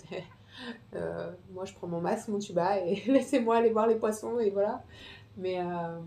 [0.95, 4.51] Euh, moi, je prends mon masque, mon tuba et laissez-moi aller voir les poissons et
[4.51, 4.83] voilà.
[5.37, 5.99] Mais, euh,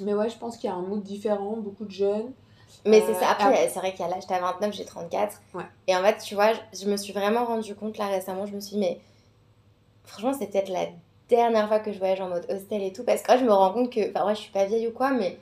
[0.00, 2.32] mais ouais, je pense qu'il y a un mood différent, beaucoup de jeunes.
[2.84, 5.40] Mais Euh, c'est ça, après, c'est vrai qu'à l'âge, t'as 29, j'ai 34.
[5.54, 5.64] Ouais.
[5.86, 8.54] Et en fait, tu vois, je, je me suis vraiment rendu compte là récemment, je
[8.54, 9.00] me suis dit, mais
[10.04, 10.86] franchement, c'est peut-être la
[11.28, 13.52] dernière fois que je voyage en mode hostel et tout, parce que là, je me
[13.52, 15.38] rends compte que, enfin, ouais, je suis pas vieille ou quoi, mais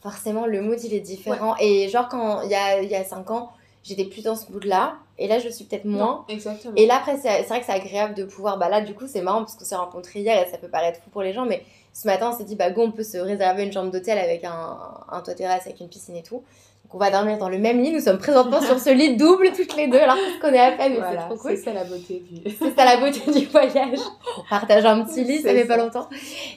[0.00, 1.54] forcément, le mood, il est différent.
[1.60, 3.50] Et genre, quand il y a, il y a 5 ans,
[3.82, 6.24] j'étais plus dans ce mood-là, et là, je suis peut-être moins.
[6.28, 6.74] Non, exactement.
[6.76, 8.58] Et là, après, c'est c'est vrai que c'est agréable de pouvoir.
[8.58, 11.00] Bah là, du coup, c'est marrant parce qu'on s'est rencontrés hier et ça peut paraître
[11.02, 13.18] fou pour les gens, mais ce matin, on s'est dit, bah go, on peut se
[13.18, 14.78] réserver une chambre d'hôtel avec un,
[15.10, 16.42] un toit terrasse, avec une piscine et tout.
[16.84, 17.90] Donc, on va dormir dans le même lit.
[17.92, 20.92] Nous sommes présentement sur ce lit double, toutes les deux, alors qu'on connaît à peine,
[20.92, 21.64] mais voilà, c'est trop c'est cool.
[21.64, 22.50] ça la beauté du.
[22.58, 23.98] C'est ça la beauté du voyage.
[24.38, 26.08] On partage un petit lit, ça C'est fait pas longtemps.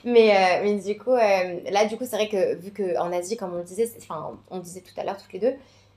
[0.05, 3.35] Mais, euh, mais du coup, euh, là, du coup, c'est vrai que vu qu'en Asie,
[3.35, 5.53] comme on le disait, c'est- enfin, on le disait tout à l'heure, toutes les deux,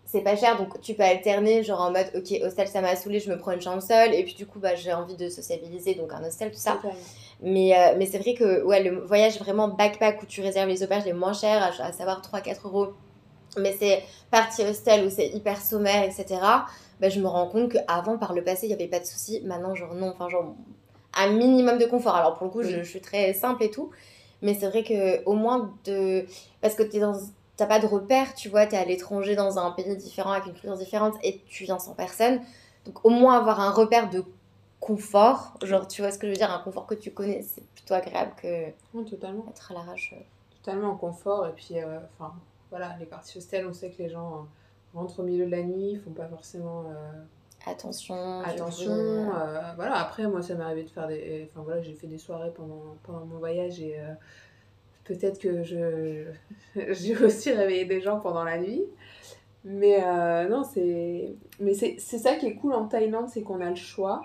[0.07, 3.21] c'est pas cher, donc tu peux alterner, genre en mode, ok, hostel, ça m'a saoulé,
[3.21, 5.95] je me prends une chambre seule, et puis du coup, bah, j'ai envie de sociabiliser,
[5.95, 6.79] donc un hostel, tout ça.
[7.43, 10.83] Mais, euh, mais c'est vrai que ouais, le voyage vraiment backpack où tu réserves les
[10.83, 12.89] auberges les moins chères, à, à savoir 3-4 euros,
[13.59, 16.41] mais c'est partie hostel où c'est hyper sommaire, etc.
[17.01, 19.41] Bah, je me rends compte qu'avant, par le passé, il n'y avait pas de souci.
[19.45, 20.55] Maintenant, genre non, enfin, genre
[21.17, 22.15] un minimum de confort.
[22.17, 22.75] Alors pour le coup, je, Oui.
[22.79, 23.91] je suis très simple et tout,
[24.43, 26.25] mais c'est vrai que au moins de.
[26.61, 27.15] Parce que tu dans.
[27.57, 30.53] T'as pas de repère, tu vois, t'es à l'étranger dans un pays différent avec une
[30.55, 32.41] culture différente et tu viens sans personne.
[32.85, 34.25] Donc au moins avoir un repère de
[34.81, 37.65] confort, genre tu vois ce que je veux dire, un confort que tu connais, c'est
[37.75, 39.45] plutôt agréable que Non, totalement.
[39.49, 40.15] être à l'arrache.
[40.63, 41.47] Totalement en confort.
[41.47, 42.35] Et puis, euh, enfin,
[42.71, 45.63] voilà, les parties hostels, on sait que les gens euh, rentrent au milieu de la
[45.63, 46.85] nuit, font pas forcément.
[46.89, 47.23] euh,
[47.67, 51.49] Attention, Attention, euh, voilà, après moi ça m'est arrivé de faire des...
[51.51, 54.13] Enfin voilà, j'ai fait des soirées pendant, pendant mon voyage et euh,
[55.05, 56.25] peut-être que je
[56.93, 58.85] j'ai aussi réveillé des gens pendant la nuit.
[59.65, 61.37] Mais euh, non, c'est.
[61.61, 64.23] Mais c'est c'est ça qui est cool en Thaïlande, c'est qu'on a le choix.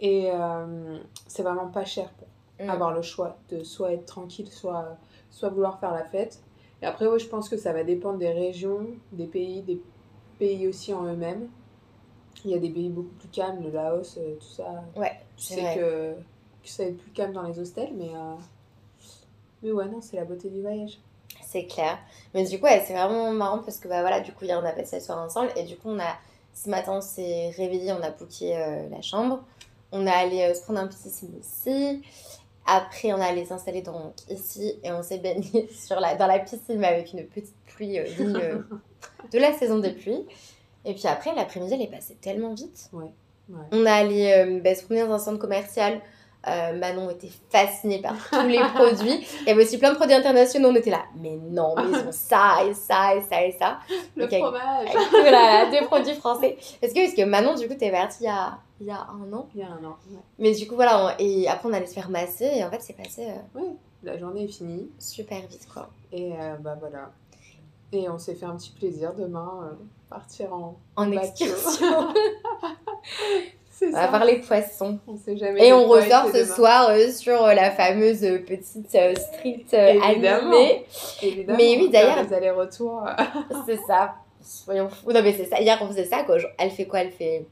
[0.00, 2.28] Et euh, c'est vraiment pas cher pour
[2.60, 2.70] Mm.
[2.70, 4.96] avoir le choix de soit être tranquille, soit,
[5.30, 6.40] soit vouloir faire la fête.
[6.82, 9.82] Et après, ouais, je pense que ça va dépendre des régions, des pays, des
[10.38, 11.50] pays aussi en eux-mêmes.
[12.44, 14.84] Il y a des pays beaucoup plus calmes, le Laos, euh, tout ça.
[14.96, 15.74] Ouais, c'est sais vrai.
[15.74, 16.14] que,
[16.62, 18.34] que ça va être plus calme dans les hostels, mais, euh,
[19.64, 20.98] mais ouais, non, c'est la beauté du voyage.
[21.42, 21.98] C'est clair.
[22.34, 24.66] Mais du coup, ouais, c'est vraiment marrant parce que bah voilà, du coup, hier on
[24.66, 26.16] a passé la soirée ensemble et du coup, on a
[26.52, 29.40] ce matin, on s'est réveillé, on a booké euh, la chambre.
[29.96, 32.02] On est allé euh, se prendre un petit smoothie.
[32.66, 36.40] Après, on est allé s'installer donc ici et on s'est baigné sur la, dans la
[36.40, 38.58] piscine mais avec une petite pluie euh, digne euh,
[39.32, 40.26] de la saison des pluies.
[40.84, 42.90] Et puis après, l'après-midi, elle est passée tellement vite.
[42.92, 43.10] Ouais.
[43.70, 46.00] On est allé bah, se promener dans un centre commercial.
[46.46, 49.26] Euh, Manon était fascinée par tous les produits.
[49.42, 50.68] Il y avait aussi plein de produits internationaux.
[50.68, 53.78] On était là, mais non, mais ils ont ça et ça et ça et ça.
[54.14, 56.56] Le fromage Avec tout, là, des produits français.
[56.80, 59.06] Parce que, parce que Manon, du coup, t'es partie il y a, il y a
[59.10, 59.48] un an.
[59.54, 59.96] Il y a un an.
[60.10, 60.18] ouais.
[60.38, 62.44] Mais du coup, voilà, on- et après, on allait se faire masser.
[62.56, 63.26] Et en fait, c'est passé
[63.56, 63.60] euh,
[64.02, 64.90] La journée est finie.
[64.98, 65.88] super vite, quoi.
[66.12, 67.10] Et euh, bah voilà.
[67.92, 69.74] Et on s'est fait un petit plaisir demain, euh,
[70.10, 70.76] partir en.
[70.96, 72.08] En excursion.
[73.82, 74.98] On va les poissons.
[75.06, 75.66] On sait jamais.
[75.66, 76.54] Et on ressort ce demain.
[76.54, 80.84] soir euh, sur euh, la fameuse euh, petite euh, street animée.
[81.22, 83.04] Évidemment, Mais oui, d'ailleurs- Les allers-retours.
[83.66, 84.14] C'est ça.
[84.40, 85.10] Soyons fous.
[85.10, 85.58] Non, mais c'est ça.
[85.60, 86.36] Hier, on faisait ça, quoi.
[86.58, 87.00] Elle fait quoi?
[87.00, 87.46] Elle fait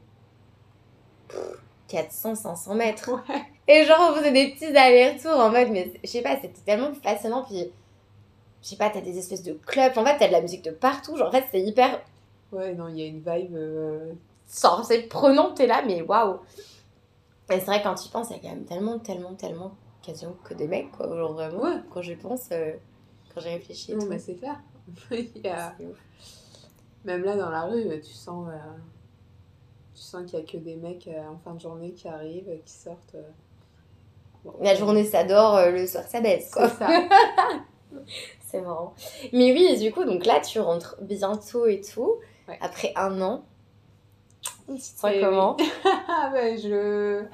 [1.27, 1.39] pff,
[1.87, 3.09] 400, 500 mètres.
[3.11, 3.41] Ouais.
[3.67, 6.91] Et genre, on faisait des petits allers-retours en mode, mais je sais pas, c'était tellement
[7.01, 7.43] fascinant.
[7.43, 7.71] Puis,
[8.61, 9.97] je sais pas, t'as des espèces de clubs.
[9.97, 11.17] En fait, t'as de la musique de partout.
[11.17, 11.99] Genre, en fait, c'est hyper.
[12.51, 13.57] Ouais, non, il y a une vibe.
[14.65, 16.39] Euh, c'est prenant, t'es là, mais waouh.
[17.49, 19.71] Et c'est vrai, quand tu y penses, il y a quand même tellement, tellement, tellement
[20.01, 21.07] quasiment que des mecs, quoi.
[21.15, 21.81] Genre, vraiment, Ouais.
[21.93, 22.73] quand j'y pense, euh,
[23.33, 24.05] quand j'ai réfléchi tout.
[24.07, 24.59] mais c'est clair.
[25.11, 25.73] Il y a-.
[27.05, 28.47] Même là, dans la rue, tu sens.
[28.49, 28.57] euh,
[29.95, 32.49] Tu sens qu'il n'y a que des mecs euh, en fin de journée qui arrivent,
[32.49, 33.15] euh, qui sortent.
[33.15, 33.21] euh.
[34.43, 36.67] Bon, La journée, ça dort, euh, le soir, ça baisse, quoi.
[36.69, 36.87] C'est ça.
[38.41, 38.93] C'est marrant.
[39.33, 42.15] Mais oui, et du coup, donc là, tu rentres bientôt et tout,
[42.47, 42.57] Ouais.
[42.61, 43.43] après un an.
[45.01, 47.25] Comment Ah ben, je,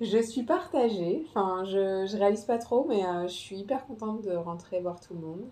[0.00, 1.24] je suis partagée.
[1.28, 5.00] Enfin, je, je réalise pas trop, mais euh, je suis hyper contente de rentrer voir
[5.00, 5.44] tout le monde.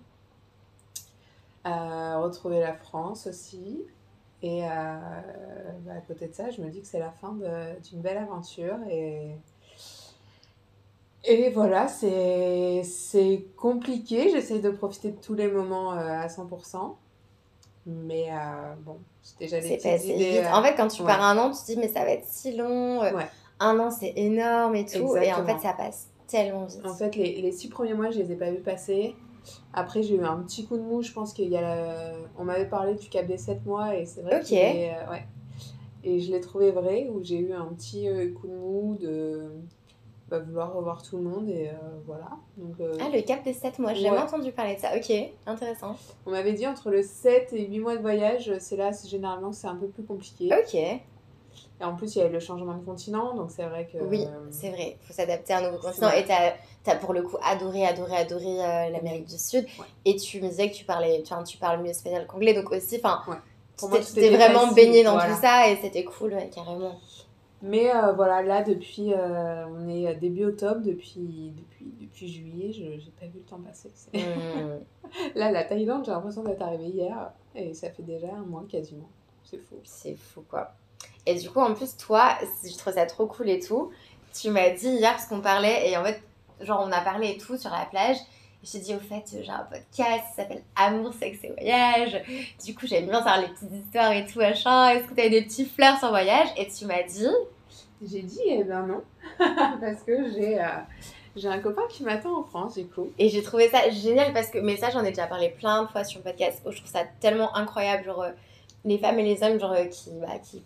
[1.67, 3.83] Euh, retrouver la France aussi.
[4.43, 4.69] Et euh,
[5.85, 7.37] bah, à côté de ça, je me dis que c'est la fin
[7.83, 8.77] d'une belle aventure.
[8.89, 9.33] Et,
[11.25, 14.31] et voilà, c'est c'est compliqué.
[14.31, 16.95] J'essaie de profiter de tous les moments à 100%.
[17.87, 20.31] Mais euh, bon, j'ai déjà des C'est petites passé idées.
[20.33, 20.41] vite.
[20.45, 21.07] euh, En fait, quand tu ouais.
[21.09, 23.03] pars un an, tu te dis, mais ça va être si long.
[23.03, 23.27] euh, Ouais.
[23.61, 25.17] Un an, c'est énorme et tout.
[25.17, 26.85] Et en fait, ça passe tellement vite.
[26.85, 29.17] En fait, les, les six premiers mois, je les ai pas vus passer.
[29.73, 31.03] Après, j'ai eu un petit coup de mou.
[31.03, 34.05] Je pense qu'il y a la- On m'avait parlé du cap des sept mois et
[34.07, 34.45] c'est vrai Ok.
[34.45, 35.27] qu'il est, euh, ouais.
[36.05, 39.51] Et je l'ai trouvé vrai, où j'ai eu un petit euh, coup de mou de
[40.31, 41.73] bah, vouloir revoir tout le monde et euh,
[42.07, 42.29] voilà.
[42.57, 44.91] Donc, euh, Ah, le cap des 7 mois, j'ai jamais entendu parler de ça.
[44.97, 45.11] Ok,
[45.47, 45.97] intéressant.
[46.27, 49.67] on m'avait dit entre le 7 et 8 mois de voyage, c'est là, généralement c'est
[49.69, 50.51] un peu plus compliqué.
[50.55, 51.01] Ok, Et
[51.85, 53.99] en plus, il y a eu le changement de continent, donc c'est vrai que.
[54.05, 54.97] oui, euh, c'est vrai.
[55.03, 56.09] faut s'adapter à un nouveau continent.
[56.09, 56.21] vrai.
[56.23, 56.53] Et t'as
[56.93, 59.65] as pour le coup adoré, adoré, adoré euh, l'Amérique du Sud.
[59.79, 59.85] Ouais.
[60.07, 62.55] Et tu me disais que tu parlais, tu, tu parles mieux espagnol qu'anglais.
[62.55, 63.37] Donc aussi, enfin, Ouais.
[63.79, 65.35] Tu t'es- tu vraiment baigné dans voilà.
[65.37, 66.99] tout ça et c'était cool, carrément.
[67.61, 73.01] Mais euh, voilà, là, depuis, euh, on est début octobre, depuis, depuis, depuis juillet, je
[73.01, 73.91] j'ai pas vu le temps passer.
[75.35, 79.09] Là, la Thaïlande, j'ai l'impression d'être arrivée hier, et ça fait déjà un mois quasiment.
[79.45, 79.77] C'est fou.
[79.83, 80.73] C'est fou, quoi.
[81.27, 83.91] Et du coup, en plus, toi, je trouve ça trop cool et tout.
[84.33, 86.23] Tu m'as dit hier, parce qu'on parlait, et en fait,
[86.61, 88.19] genre, on a parlé et tout sur la plage.
[88.71, 92.21] T'ai dit, au fait, j'ai un podcast qui s'appelle Amour, sexe et voyage.
[92.65, 94.91] Du coup, j'aime bien savoir les petites histoires et tout, machin.
[94.91, 96.49] Est-ce que t'avais des petits fleurs sur voyage?
[96.59, 97.27] Et tu m'as dit,
[98.07, 99.01] J'ai dit, eh ben non,
[99.39, 100.67] parce que j'ai euh,
[101.35, 103.11] j'ai un copain qui m'attend en France, du coup.
[103.19, 105.89] et j'ai trouvé ça génial parce que, mais ça, j'en ai déjà parlé plein de
[105.89, 106.61] fois sur le podcast.
[106.67, 108.31] où je trouve ça tellement incroyable, genre, euh,
[108.85, 110.63] les femmes et les hommes, genre, euh, qui, bah, qui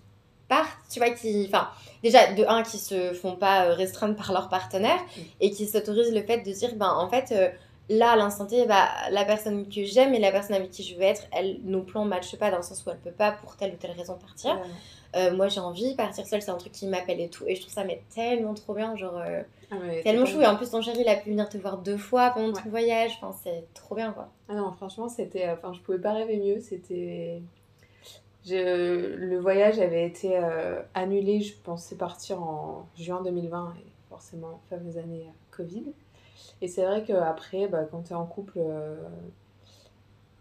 [0.48, 1.68] partent, tu vois, qui, enfin,
[2.02, 5.20] déjà, de un, qui se font pas restreindre par leur partenaire Mm.
[5.42, 7.48] et qui s'autorisent le fait de dire, ben, en fait, euh,
[7.88, 10.96] là, à l'instant T, bah, la personne que j'aime et la personne avec qui je
[10.96, 13.32] veux être, elle, nos plans ne matchent pas dans le sens où elle peut pas,
[13.32, 14.52] pour telle ou telle raison, partir.
[14.52, 14.64] Euh,
[15.14, 17.44] Euh, moi, j'ai envie, partir seule, c'est un truc qui m'appelle et tout.
[17.46, 20.40] Et je trouve ça, mais tellement trop bien, genre, euh, ah ouais, tellement chou.
[20.40, 22.70] Et en plus, ton chéri, il a pu venir te voir deux fois pendant ton
[22.70, 23.18] voyage.
[23.20, 24.30] Enfin, c'est trop bien, quoi.
[24.48, 25.50] Ah non, franchement, c'était.
[25.50, 26.60] Enfin, je pouvais pas rêver mieux.
[26.60, 27.42] C'était.
[28.46, 29.16] Je...
[29.16, 31.40] Le voyage avait été euh, annulé.
[31.42, 35.92] Je pensais partir en juin 2020, et forcément, fameuse année euh, Covid.
[36.60, 38.96] Et c'est vrai qu'après, bah, quand tu es en couple, euh,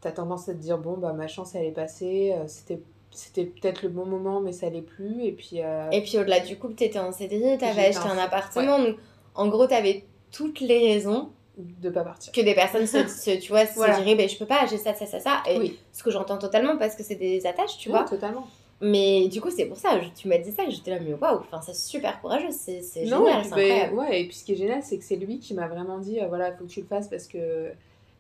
[0.04, 2.82] as tendance à te dire, bon, bah ma chance, elle est passée, euh, c'était
[3.14, 5.26] c'était peut-être le bon moment, mais ça l'est plus.
[5.26, 8.18] Et puis, euh, Et puis au-delà du couple, t'étais en CDI, t'avais J'étais acheté un
[8.18, 8.80] appartement.
[8.80, 8.96] Donc,
[9.36, 12.32] en gros, t'avais toutes les raisons de pas partir.
[12.32, 13.98] que des personnes se, se- tu vois, se Voilà.
[13.98, 15.44] diraient, ben, je peux pas, j'ai ça, ça, ça, ça.
[15.50, 15.78] Et Oui.
[15.92, 18.06] ce que j'entends totalement parce que c'est des attaches, tu vois.
[18.06, 18.48] totalement.
[18.82, 21.14] Mais du coup, c'est pour ça, je- tu m'as dit ça, et j'étais là, mais
[21.14, 22.82] waouh, c'est super courageux, c'est
[23.28, 23.94] génial, c'est ben, incroyable.
[23.96, 26.20] ouais, et puis ce qui est génial, c'est que c'est lui qui m'a vraiment dit,
[26.20, 27.72] euh, voilà, il faut que tu le fasses parce que,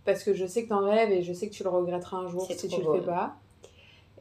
[0.06, 2.28] parce que je sais que t'en rêves et je sais que tu le regretteras un
[2.28, 2.93] jour si tu le beau.
[2.95, 3.36] fais pas.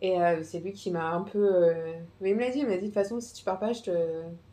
[0.02, 1.38] Et euh, c'est lui qui m'a un peu...
[1.46, 3.58] euh, Mais il me l'a dit, il m'a dit, de toute façon, si tu pars
[3.58, 3.90] pas, je te,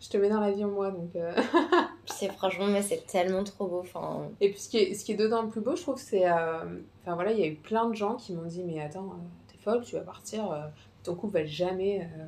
[0.02, 0.92] je te mets dans l'avion, moi.
[0.92, 1.12] Donc,
[2.06, 3.80] C'est franchement, mais c'est tellement trop beau.
[3.80, 6.26] Enfin, Et puis ce qui est, ce qui est d'autant plus beau, je trouve, c'est...
[6.30, 9.10] Enfin voilà, il y a eu plein de gens qui m'ont dit, mais attends,
[9.48, 10.52] t'es folle, tu vas partir,
[11.08, 12.02] ton couple va jamais...
[12.02, 12.26] euh,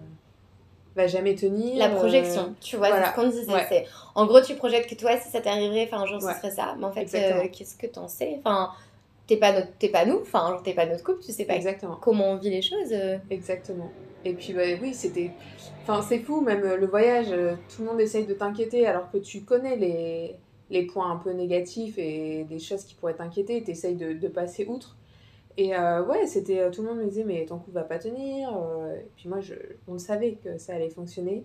[0.96, 1.78] va jamais tenir.
[1.78, 3.06] la euh, projection, tu vois, voilà.
[3.06, 3.54] c'est ce qu'on disait.
[3.54, 3.66] Ouais.
[3.70, 6.34] c'est En gros, tu projettes que toi, si ça t'arriverait, enfin, un jour, Ouais.
[6.34, 6.76] ce serait ça.
[6.78, 8.38] Mais en fait, euh, qu'est-ce que t'en sais?
[8.40, 8.72] Enfin,
[9.28, 9.72] t'es pas, notre...
[9.78, 11.98] t'es pas nous, enfin, genre, t'es pas notre couple, tu sais pas Exactement.
[12.02, 12.92] comment on vit les choses.
[12.92, 13.18] euh.
[13.30, 13.92] Exactement.
[14.26, 15.32] Et puis bah, oui, c'était...
[15.84, 19.10] Enfin, c'est fou, même euh, le voyage, euh, tout le monde essaye de t'inquiéter alors
[19.12, 20.36] que tu connais les,
[20.72, 24.28] les points un peu négatifs et des choses qui pourraient t'inquiéter, tu essayes de, de
[24.28, 24.98] passer outre.
[25.58, 26.60] Et euh, ouais, c'était...
[26.60, 28.50] euh, Tout le monde me disait, mais ton couple va pas tenir.
[28.56, 29.54] euh, Et puis moi, je,
[29.88, 31.44] on le savait que ça allait fonctionner.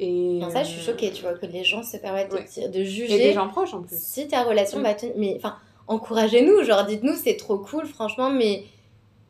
[0.00, 2.68] Et, ça, je suis choquée, tu vois, que les gens se permettent de, Ouais.
[2.68, 3.96] de Et juger des gens proches en plus.
[3.98, 4.82] si ta relation Mm.
[4.82, 5.14] va tenir.
[5.16, 5.56] Mais enfin,
[5.88, 8.64] encouragez-nous, genre, dites-nous, c'est trop cool, franchement, mais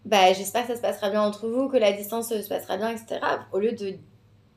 [0.04, 2.90] bah, j'espère que ça se passera bien entre vous, que la distance se passera bien,
[2.90, 3.20] etc.
[3.52, 3.94] Au lieu de,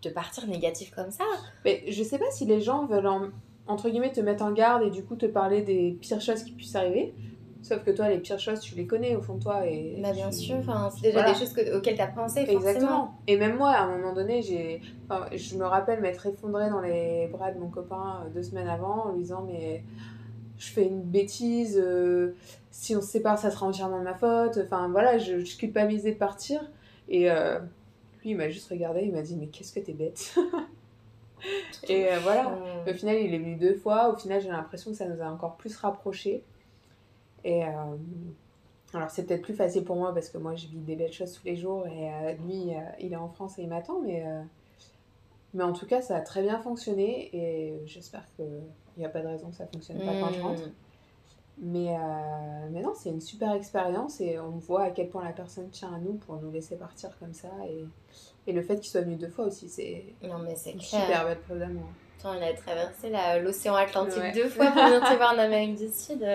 [0.01, 1.23] de partir négatif comme ça.
[1.65, 3.29] Mais je sais pas si les gens veulent, en-
[3.67, 6.51] entre guillemets, te mettre en garde et du coup te parler des pires choses qui
[6.51, 7.13] puissent arriver.
[7.63, 9.65] Sauf que toi, les pires choses, tu les connais au fond de toi.
[9.67, 11.33] Et Bah, bien tu- sûr, enfin, c'est déjà Voilà.
[11.33, 12.59] des choses que- auxquelles t'as pensé, forcément.
[12.69, 13.15] Exactement.
[13.27, 16.81] Et même moi, à un moment donné, j'ai, enfin, je me rappelle m'être effondrée dans
[16.81, 19.83] les bras de mon copain euh, deux semaines avant en lui disant mais
[20.57, 22.33] je fais une bêtise, euh,
[22.71, 24.57] si on se sépare, ça sera entièrement de ma faute.
[24.63, 26.61] Enfin voilà, je, je culpabilisais de partir.
[27.09, 27.59] Et euh,
[28.23, 30.35] lui, il m'a juste regardé, il m'a dit mais qu'est-ce que t'es bête.
[31.89, 32.51] Et euh, voilà.
[32.87, 34.13] Au final, il est venu deux fois.
[34.13, 36.43] Au final, j'ai l'impression que ça nous a encore plus rapprochés.
[37.43, 37.69] Et euh,
[38.93, 41.33] alors, c'est peut-être plus facile pour moi parce que moi, je vis des belles choses
[41.33, 44.01] tous les jours et euh, lui, euh, il est en France et il m'attend.
[44.01, 44.25] Mais,
[45.53, 48.61] mais en tout cas, ça a très bien fonctionné et j'espère qu'il
[48.97, 50.43] n'y a pas de raison que ça fonctionne pas quand je hmm.
[50.43, 50.63] rentre.
[51.63, 55.31] Mais, euh, mais non, c'est une super expérience et on voit à quel point la
[55.31, 57.49] personne tient à nous pour nous laisser partir comme ça.
[57.69, 57.85] Et,
[58.47, 61.03] et le fait qu'il soit venu deux fois aussi, c'est Non, mais c'est une clair.
[61.03, 61.85] super belle d'amour.
[62.19, 63.11] Attends, il a traversé
[63.43, 64.31] l'océan Atlantique Ouais.
[64.31, 66.25] deux fois pour venir te voir en Amérique du Sud.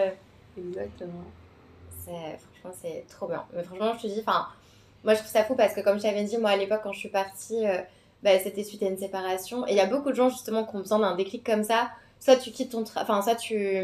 [0.59, 1.25] Exactement.
[2.05, 3.45] Franchement, c'est trop bien.
[3.55, 4.47] Mais franchement, je te dis, enfin,
[5.05, 6.93] moi je trouve ça fou parce que comme je t'avais dit, moi à l'époque quand
[6.93, 7.79] je suis partie, euh,
[8.23, 9.67] bah, c'était suite à une séparation.
[9.67, 11.91] Et il y a beaucoup de gens justement qui ont besoin d'un déclic comme ça.
[12.21, 13.83] Soit tu quittes ton enfin, soit tu,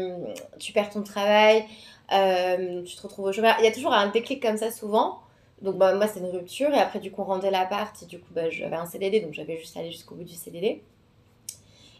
[0.59, 1.65] tu perds ton travail,
[2.11, 3.55] euh, tu te retrouves au chômage.
[3.59, 5.19] Il y a toujours un déclic comme ça souvent.
[5.61, 8.19] Donc bah, moi c'est une rupture et après du coup on rendait l'appart et du
[8.19, 10.81] coup bah, j'avais un CDD donc j'avais juste allé jusqu'au bout du CDD.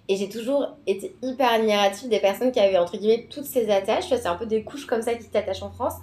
[0.09, 4.09] Et j'ai toujours été hyper admirative des personnes qui avaient entre guillemets toutes ces attaches.
[4.09, 5.93] C'est un peu des couches comme ça qui t'attachent en France.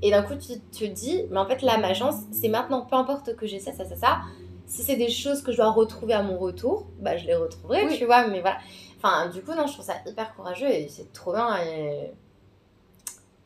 [0.00, 2.94] Et d'un coup, tu te dis, mais en fait, là, ma chance, c'est maintenant, peu
[2.94, 4.18] importe que j'ai ça, ça, ça, ça.
[4.66, 7.84] Si c'est des choses que je dois retrouver à mon retour, bah, je les retrouverai,
[7.86, 7.98] Oui.
[7.98, 8.28] tu vois.
[8.28, 8.58] Mais voilà.
[8.96, 11.56] Enfin, du coup, non, je trouve ça hyper courageux et c'est trop bien.
[11.64, 12.12] Et,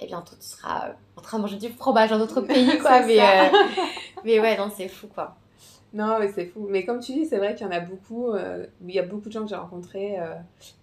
[0.01, 3.01] et bientôt, tu seras en train de manger du fromage dans d'autres pays, quoi.
[3.07, 3.49] Mais, euh,
[4.25, 5.37] mais ouais, non, c'est fou, quoi.
[5.95, 6.67] Non, mais c'est fou.
[6.71, 8.31] Mais comme tu dis, c'est vrai qu'il y en a beaucoup.
[8.33, 10.19] euh, il y a beaucoup de gens que j'ai rencontrés.
[10.19, 10.35] euh,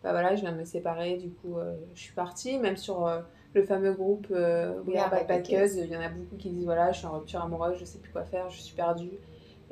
[0.04, 2.60] bah voilà, je viens de me séparer, du coup, euh, je suis partie.
[2.60, 3.10] Même sur
[3.54, 5.74] le fameux groupe We Are Backpackers.
[5.78, 7.98] il y en a beaucoup qui disent voilà, je suis en rupture amoureuse, je sais
[7.98, 9.18] plus quoi faire, je suis perdue.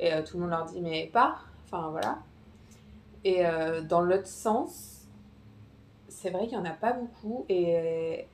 [0.00, 1.48] Et tout le monde leur dit mais pars.
[1.66, 2.18] Enfin voilà.
[3.24, 3.42] Et
[3.88, 5.06] dans l'autre sens,
[6.08, 7.44] c'est vrai qu'il y en a pas beaucoup.
[7.48, 8.24] Et,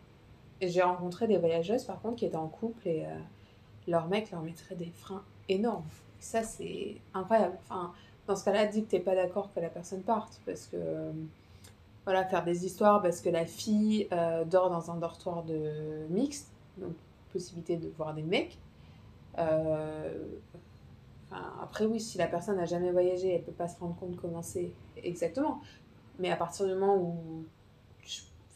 [0.63, 3.05] et j'ai rencontré des voyageuses par contre qui étaient en couple et
[3.87, 5.85] leur mec leur mettrait des freins énormes.
[6.25, 7.59] Ça, c'est incroyable.
[7.65, 7.93] Enfin,
[8.27, 10.41] dans ce cas-là, dis que t'es pas d'accord que la personne parte.
[10.47, 11.13] Parce que, euh,
[12.07, 16.51] voilà, faire des histoires parce que la fille euh, dort dans un dortoir de mixte,
[16.79, 16.95] donc
[17.31, 18.59] possibilité de voir des mecs.
[19.39, 20.15] Euh,
[21.31, 24.17] enfin, après, oui, si la personne n'a jamais voyagé, elle peut pas se rendre compte
[24.17, 25.61] comment c'est exactement.
[26.19, 27.45] Mais à partir du moment où.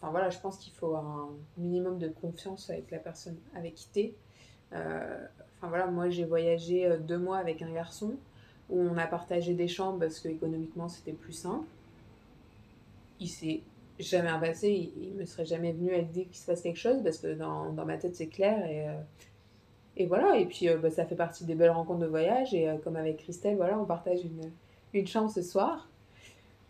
[0.00, 1.28] Enfin voilà, je pense qu'il faut un
[1.58, 4.14] minimum de confiance avec la personne avec qui t'es.
[5.58, 8.14] Enfin voilà, moi j'ai voyagé euh, deux mois avec un garçon
[8.70, 11.66] où on a partagé des chambres parce que économiquement c'était plus simple.
[13.20, 13.62] Il s'est
[13.98, 17.02] jamais passé, il, il me serait jamais venu à l'idée qu'il se passe quelque chose
[17.02, 19.00] parce que dans, dans ma tête c'est clair et, euh,
[19.96, 20.38] et voilà.
[20.38, 23.16] Et puis euh, bah, ça fait partie des belles rencontres de voyage et comme avec
[23.18, 24.50] Christelle, voilà, on partage une,
[24.94, 25.87] une chambre ce soir.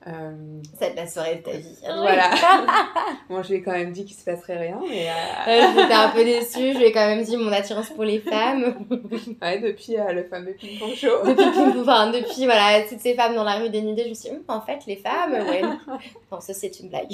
[0.06, 0.30] Euh,
[0.78, 1.76] Ça va être la soirée de ta vie.
[1.82, 2.30] Voilà.
[3.28, 5.08] Moi, je lui ai quand même dit qu'il se passerait rien, mais.
[5.08, 5.12] euh,
[5.50, 8.20] Euh, J'étais un peu déçue, je lui ai quand même dit mon attirance pour les
[8.20, 8.86] femmes.
[9.42, 11.08] ouais, depuis euh, le fameux ping-pong show.
[11.26, 14.30] depuis, Ping- enfin, depuis voilà, toutes ces femmes dans la rue dénudées, je me suis
[14.30, 15.62] dit, Hum, en fait, les femmes, ouais.
[15.62, 15.78] non.
[16.30, 17.08] Bon, ça, c'est une blague.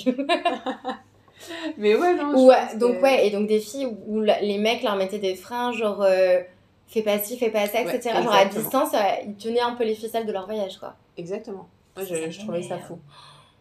[1.76, 2.34] Mais ouais, non.
[2.34, 5.72] Ou, donc, que- ouais, et donc des filles où, les mecs leur mettaient des freins,
[5.72, 6.40] genre, euh,
[6.86, 8.22] fais pas ci, fais pas ça, Ouais, etc.
[8.22, 10.94] genre, à distance, euh, ils tenaient un peu les ficelles de leur voyage, quoi.
[11.18, 11.66] Exactement.
[11.96, 12.98] Moi, je, je trouvais ça fou.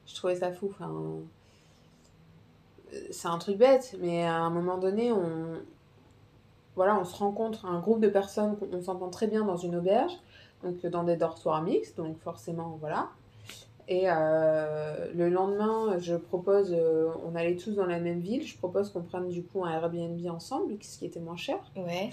[0.07, 0.69] Je trouvais ça fou.
[0.71, 0.91] Enfin,
[2.93, 5.59] euh, c'est un truc bête, mais à un moment donné, on,
[6.75, 9.75] voilà, on se rencontre un groupe de personnes, qu'on- on s'entend très bien dans une
[9.75, 10.13] auberge,
[10.63, 13.09] donc euh, dans des dortoirs mixtes, donc forcément, voilà.
[13.89, 18.57] Et euh, le lendemain, je propose, euh, on allait tous dans la même ville, je
[18.57, 21.57] propose qu'on prenne du coup un Airbnb ensemble, ce qui était moins cher.
[21.75, 22.09] Ouais,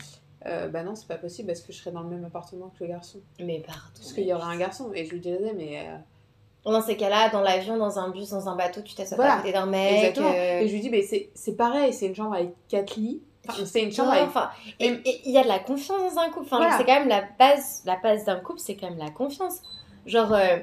[0.46, 2.85] Euh, bah non, c'est pas possible parce que je serais dans le même appartement que
[2.85, 3.18] le garçon.
[3.40, 3.81] mais pardon.
[3.94, 4.90] Parce qu'il y aura un garçon.
[4.94, 5.96] Et je lui disais, mais euh,
[6.70, 9.37] Dans ces cas-là, dans l'avion, dans un bus, dans un bateau, tu t'assois Voilà, à
[9.38, 9.98] côté d'un mec.
[9.98, 10.31] Exactement.
[10.31, 11.03] euh, Et je lui dis, mais
[11.35, 13.22] c'est pareil, c'est une chambre avec quatre lits.
[13.48, 14.29] Enfin, c'est une chambre Non, avec.
[14.29, 16.46] enfin, et il y a de la confiance dans un couple.
[16.46, 16.76] Enfin, Voilà.
[16.79, 19.61] c'est quand même la base, la base d'un couple, c'est quand même la confiance.
[20.07, 20.59] Genre, euh,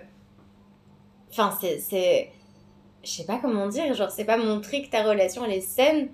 [1.31, 2.31] enfin, c'est, c'est,
[3.03, 3.93] je sais pas comment dire.
[3.93, 6.09] Genre, c'est pas montrer que ta relation elle est saine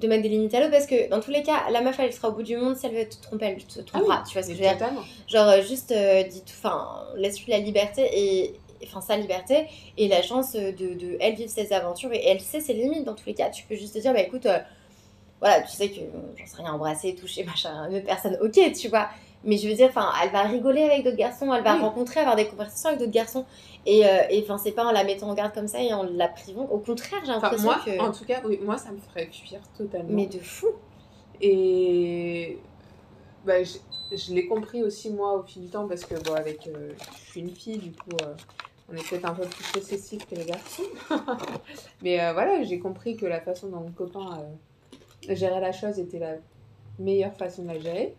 [0.00, 2.12] de mettre des limites à l'autre parce que dans tous les cas, la meuf elle
[2.12, 4.22] sera au bout du monde si elle veut te tromper, elle te trompera.
[4.26, 4.88] Tu vois ce que je veux dire.
[5.28, 8.54] Genre, euh, juste, euh, dis tout, enfin, laisse-lui la liberté et.
[8.84, 12.60] Enfin, sa liberté et la chance de, de elle vivre ses aventures et elle sait
[12.60, 13.48] ses limites dans tous les cas.
[13.48, 14.58] Tu peux juste te dire, bah écoute, euh,
[15.40, 18.88] voilà, tu sais que, euh, j'en sais rien, embrasser, toucher, machin, une personne, ok, tu
[18.88, 19.08] vois.
[19.46, 21.80] Mais je veux dire, enfin, elle va rigoler avec d'autres garçons, elle va Oui.
[21.80, 23.46] rencontrer, avoir des conversations avec d'autres garçons.
[23.86, 26.02] Et, euh, et enfin, c'est pas en la mettant en garde comme ça et en
[26.02, 26.64] la privant.
[26.64, 28.00] Au contraire, j'ai l'impression que.
[28.00, 30.08] en tout cas, oui, moi, ça me ferait fuir totalement.
[30.10, 30.66] Mais de fou.
[31.40, 32.58] Et
[33.44, 33.78] bah, je,
[34.16, 36.66] je l'ai compris aussi, moi, au fil du temps, parce que, bon, avec.
[36.66, 38.10] euh, je suis une fille, du coup.
[38.22, 38.34] euh,
[38.92, 40.82] on est peut-être un peu plus possessif que les garçons.
[42.02, 44.40] Mais euh, voilà, j'ai compris que la façon dont mon copain
[45.28, 46.34] euh, gérait la chose était la
[46.98, 48.14] meilleure façon de la gérer.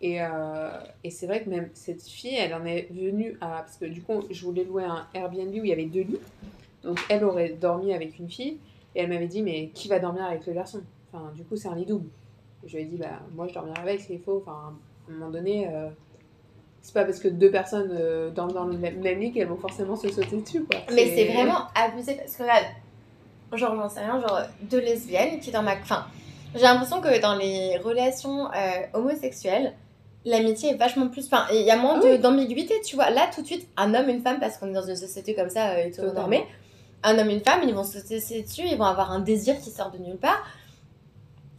[0.00, 0.70] Et, euh,
[1.02, 3.62] et c'est vrai que même cette fille, elle en est venue à.
[3.62, 6.20] Parce que du coup, je voulais louer un Airbnb où il y avait deux lits.
[6.82, 8.58] Donc elle aurait dormi avec une fille.
[8.94, 10.82] Et elle m'avait dit, mais qui va dormir avec le garçon?
[11.12, 12.08] Enfin, du coup, c'est un lit double.
[12.66, 14.42] Je lui ai dit, bah, moi, je dormirai avec, c'est faux.
[14.46, 14.74] Enfin,
[15.08, 15.88] à un moment donné, euh,
[16.80, 19.96] c'est pas parce que deux personnes euh, dorment dans le même lit qu'elles vont forcément
[19.96, 20.80] se sauter dessus, quoi.
[20.92, 22.60] Mais c'est vraiment abusé parce que là,
[23.52, 25.74] genre, j'en sais rien, genre, deux lesbiennes qui dans ma.
[25.74, 26.06] Enfin,
[26.54, 29.74] j'ai l'impression que dans les relations euh, homosexuelles,
[30.24, 31.26] l'amitié est vachement plus.
[31.26, 33.10] Enfin, il y a moins de- d'ambiguïté, tu vois.
[33.10, 35.50] Là, tout de suite, un homme, une femme, parce qu'on est dans une société comme
[35.50, 36.46] ça, euh, hétéronormée,
[37.02, 39.70] un homme, une femme, ils vont se sauter dessus, ils vont avoir un désir qui
[39.70, 40.42] sort de nulle part.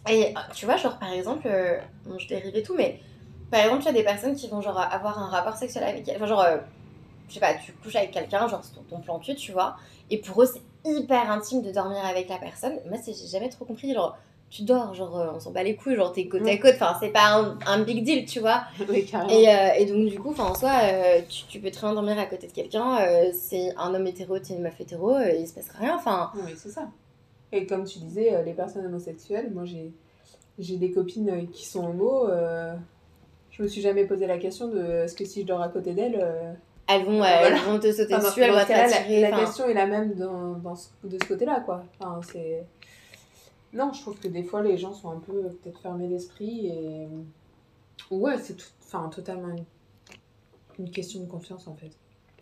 [0.10, 3.00] Et euh, tu vois, genre, par exemple, euh, bon, je dérive et tout, mais
[3.52, 6.10] par exemple, tu as des personnes qui vont, genre, avoir un rapport sexuel avec.
[6.16, 6.42] Enfin, genre.
[6.42, 6.58] euh,
[7.28, 9.78] je sais pas, tu couches avec quelqu'un, genre c'est ton, ton plan cul, tu vois,
[10.12, 12.74] et pour eux c'est hyper intime de dormir avec la personne.
[12.88, 14.16] Moi, c'est- j'ai jamais trop compris, genre
[14.50, 16.96] tu dors, genre euh, on s'en bat les couilles, genre t'es côte à côte, enfin
[17.00, 18.64] c'est pas un, un big deal, tu vois.
[18.90, 19.10] Oui.
[19.30, 22.18] Et, euh, et donc du coup, en soi, euh, tu, tu peux très bien dormir
[22.20, 22.98] à côté de quelqu'un,
[23.34, 26.32] c'est un homme hétéro, t'es une meuf hétéro, il se passe rien, enfin.
[26.36, 26.88] Oui, c'est ça.
[27.52, 29.92] Et comme tu disais, les personnes homosexuelles, moi j'ai
[30.58, 32.30] j'ai des copines qui sont homos.
[32.30, 32.74] euh,
[33.52, 35.94] je me suis jamais posé la question de est-ce que si je dors à côté
[35.94, 36.26] d'elles.
[36.88, 37.48] Elles vont, Voilà.
[37.48, 39.22] elles vont te sauter enfin, dessus, elles vont t'attirer.
[39.22, 41.84] la, la question est la même dans, dans ce- de ce côté-là, quoi.
[42.00, 42.64] Enfin, c'est.
[43.76, 46.68] Non, je trouve que des fois les gens sont un peu euh, peut-être fermés d'esprit
[46.68, 47.08] et.
[48.10, 48.66] Ouais, c'est tout...
[48.84, 49.64] enfin, totalement une...
[50.80, 51.92] une question de confiance en fait.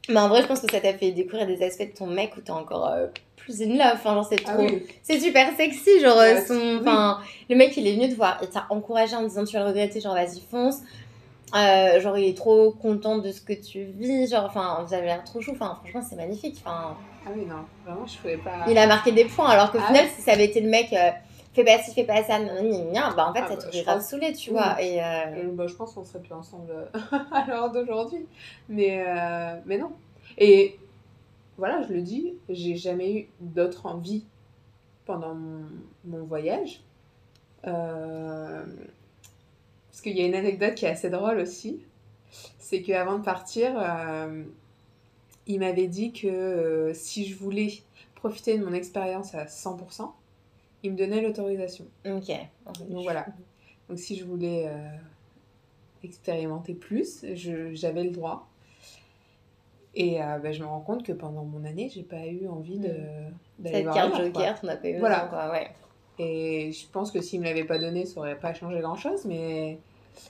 [0.09, 2.35] Mais en vrai, je pense que ça t'a fait découvrir des aspects de ton mec
[2.37, 5.99] où t'es encore euh, plus in love, enfin genre c'est Ah oui, C'est super sexy,
[6.01, 6.77] genre euh, Ouais, son, oui.
[6.81, 7.19] enfin,
[7.49, 9.69] le mec il est venu te voir et t'a encouragé en disant tu vas le
[9.69, 10.79] regretter, genre vas-y fonce.
[11.55, 15.05] Euh, genre il est trop content de ce que tu vis, genre enfin vous avez
[15.05, 16.57] l'air trop chou, enfin franchement c'est magnifique.
[16.65, 18.65] Enfin, ah oui, non, vraiment, je pouvais pas.
[18.69, 20.11] il a marqué des points alors qu'au Ah final ouais.
[20.15, 21.11] si ça avait été le mec euh,
[21.53, 23.83] fais pas ci, fais pas ça, nan, nan, bah en fait Ah ça bah, t'aurait
[23.83, 24.55] grave pense- saoulé, tu oui.
[24.57, 24.81] vois.
[24.81, 26.99] Et euh, Et, bah, je pense qu'on serait plus ensemble euh,
[27.31, 28.25] à l'heure d'aujourd'hui.
[28.69, 29.91] Mais, euh, mais non.
[30.37, 30.79] Et
[31.57, 34.25] voilà, je le dis, j'ai jamais eu d'autre envie
[35.05, 35.65] pendant mon,
[36.05, 36.81] mon voyage.
[37.67, 38.63] Euh,
[39.91, 41.81] parce qu'il y a une anecdote qui est assez drôle aussi.
[42.57, 44.43] C'est qu'avant de partir, euh,
[45.47, 47.69] il m'avait dit que euh, si je voulais
[48.15, 50.09] profiter de mon expérience à 100%,
[50.83, 51.85] il me donnait l'autorisation.
[52.05, 52.31] ok.
[52.89, 53.25] Donc voilà.
[53.89, 54.89] Donc si je voulais euh,
[56.03, 57.25] expérimenter plus,
[57.73, 58.47] j'avais le droit.
[59.95, 62.79] Et euh, bah, je me rends compte que pendant mon année, j'ai pas eu envie
[62.79, 62.89] de
[63.59, 65.25] d'aller Cette voir carte joker, pas eu Voilà.
[65.25, 65.69] besoin, quoi, ouais.
[66.19, 69.25] Et je pense que s'il me l'avait pas donné, ça aurait pas changé grand chose.
[69.25, 69.77] Mais,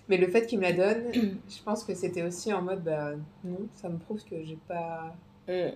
[0.08, 3.12] mais le fait qu'il me la donne, je pense que c'était aussi en mode bah
[3.44, 5.14] non, ça me prouve que j'ai pas.
[5.48, 5.72] Mm.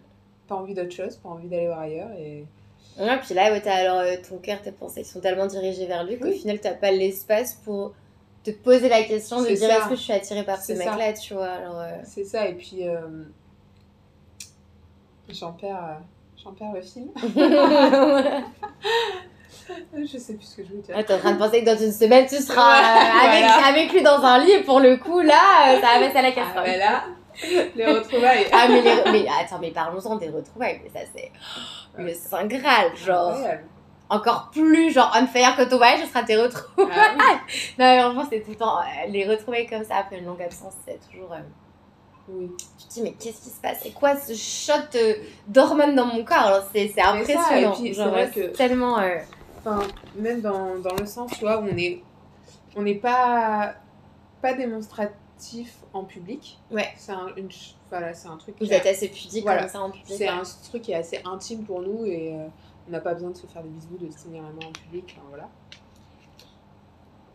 [0.48, 2.12] pas envie d'autre chose, pas envie d'aller voir ailleurs.
[2.18, 2.46] Et...
[3.00, 6.04] Ouais, puis là, ouais, t'as- alors, euh, ton cœur, tes pensées sont tellement dirigées vers
[6.06, 6.38] lui qu'au Oui.
[6.40, 7.94] final, t'as pas l'espace pour
[8.44, 11.34] te poser la question de dire est-ce que je suis attirée par ce mec-là, tu
[11.34, 11.48] vois.
[11.48, 13.02] Euh, C'est ça, et puis euh,
[15.30, 16.00] j'en perds, euh,
[16.42, 17.10] j'en perds le film.
[19.98, 20.96] je sais plus ce que je voulais dire.
[20.98, 23.66] Ah, t'es en train de penser que dans une semaine, tu seras euh, avec, voilà.
[23.68, 25.34] avec lui dans un lit, et pour le coup, là,
[25.70, 26.64] euh, ça va à la Ah, casserole.
[26.66, 27.04] bah là,
[27.76, 28.48] les retrouvailles.
[28.52, 31.32] Ah, mais, les- mais attends, mais parlons-en des retrouvailles, mais ça, c'est
[31.98, 33.64] le Saint Graal, genre, Incroyable.
[34.10, 36.96] encore plus, genre, on fire que ton voyage, ce sera tes retrouvailles.
[36.96, 37.24] Ah oui.
[37.80, 40.42] Non, mais franchement, c'est tout le temps, euh, les retrouvailles comme ça, après une longue
[40.42, 41.32] absence, c'est toujours...
[41.34, 41.38] euh,
[42.30, 42.50] Oui.
[42.80, 43.80] tu te dis, mais qu'est-ce qui se passe?
[43.84, 45.14] C'est quoi ce shot euh,
[45.48, 46.64] d'hormones dans mon corps?
[46.74, 47.74] C'est impressionnant.
[47.76, 49.00] c'est vrai que- tellement...
[49.00, 49.16] euh,
[49.68, 52.02] Enfin, même dans, dans le sens, tu vois, où on est,
[52.76, 53.76] on n'est pas,
[54.42, 56.60] pas démonstratif en public.
[56.72, 56.88] Ouais.
[56.98, 57.50] C'est un, une
[57.90, 58.56] voilà, c'est un truc.
[58.60, 59.62] Vous a- êtes assez pudique Voilà.
[59.64, 60.06] comme ça en public.
[60.18, 62.48] C'est un truc qui est assez intime pour nous et euh,
[62.88, 64.72] on n'a pas besoin de se faire des bisous, de se tenir la main en
[64.72, 65.18] public.
[65.30, 65.48] voilà.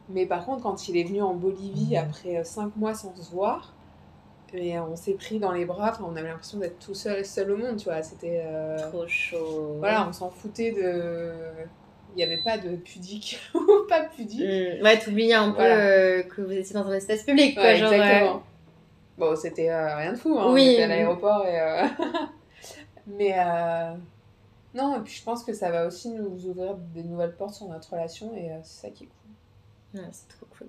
[0.09, 3.73] Mais par contre, quand il est venu en Bolivie après 5 mois sans se voir,
[4.53, 7.51] et on s'est pris dans les bras, enfin, on avait l'impression d'être tout seul, seul
[7.53, 8.03] au monde, tu vois.
[8.03, 8.43] C'était.
[8.45, 9.77] euh, Trop chaud.
[9.79, 11.33] Voilà, on s'en foutait de.
[12.15, 14.41] Il n'y avait pas de pudique ou pas pudique.
[14.41, 15.77] Mm, ouais, t'oublies un peu Voilà.
[15.77, 17.63] euh, que vous étiez dans un espace public, quoi.
[17.65, 18.43] Ouais, genre, exactement.
[19.19, 20.53] Bon, c'était euh, rien de fou, hein.
[20.53, 20.67] Oui.
[20.69, 21.61] on était à l'aéroport et.
[21.61, 21.87] euh,
[23.07, 23.35] Mais.
[23.37, 23.93] euh,
[24.75, 27.67] Non, et puis je pense que ça va aussi nous ouvrir des nouvelles portes sur
[27.69, 30.01] notre relation et euh, c'est ça qui est cool.
[30.01, 30.69] euh, ouais, c'est trop cool.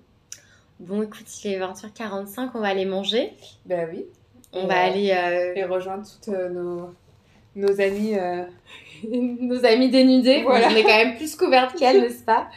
[0.80, 3.32] Bon, écoute, il est 20h45, on va aller manger.
[3.64, 4.06] Ben oui.
[4.52, 6.90] On Et, va euh, aller euh, Et rejoindre toutes euh, nos,
[7.56, 8.16] nos amies.
[8.18, 8.44] euh,
[9.08, 10.42] nos amis dénudés.
[10.42, 10.68] Voilà.
[10.70, 12.48] on est quand même plus couvertes qu'elles, n'est-ce pas?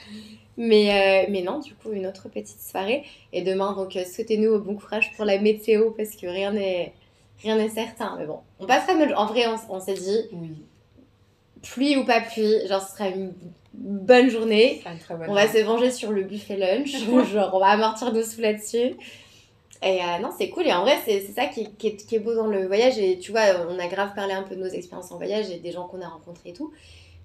[0.58, 3.04] Mais, euh, mais non, du coup, une autre petite soirée.
[3.34, 6.94] Et demain, donc, euh, souhaitez-nous bon courage pour la météo parce que rien n'est
[7.44, 8.16] rien n'est certain.
[8.18, 9.16] Mais bon, on passera notre...
[9.20, 10.56] En vrai, on, on s'est dit, Oui.
[11.62, 13.34] pluie ou pas pluie, genre, ce sera une
[13.76, 14.82] bonne journée.
[14.86, 16.92] Une bonne On va se venger sur le buffet lunch.
[17.32, 18.96] genre, on va amortir nos sous là-dessus.
[19.84, 20.66] Et euh, non, c'est cool.
[20.68, 22.66] Et en vrai, c'est c'est ça qui est, qui, est, qui est beau dans le
[22.66, 22.98] voyage.
[22.98, 25.60] Et tu vois, on a grave parlé un peu de nos expériences en voyage et
[25.60, 26.72] des gens qu'on a rencontrés et tout.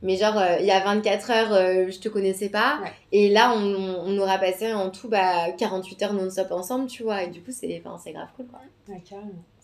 [0.03, 2.81] Mais genre, euh, il y a 24 heures, euh, je te connaissais pas.
[2.83, 2.93] Ouais.
[3.13, 7.23] Et là, on, on aura passé en tout bah, 48 heures non-stop ensemble, tu vois.
[7.23, 8.61] Et du coup, c'est enfin, c'est grave cool, quoi.
[8.89, 9.01] Ouais.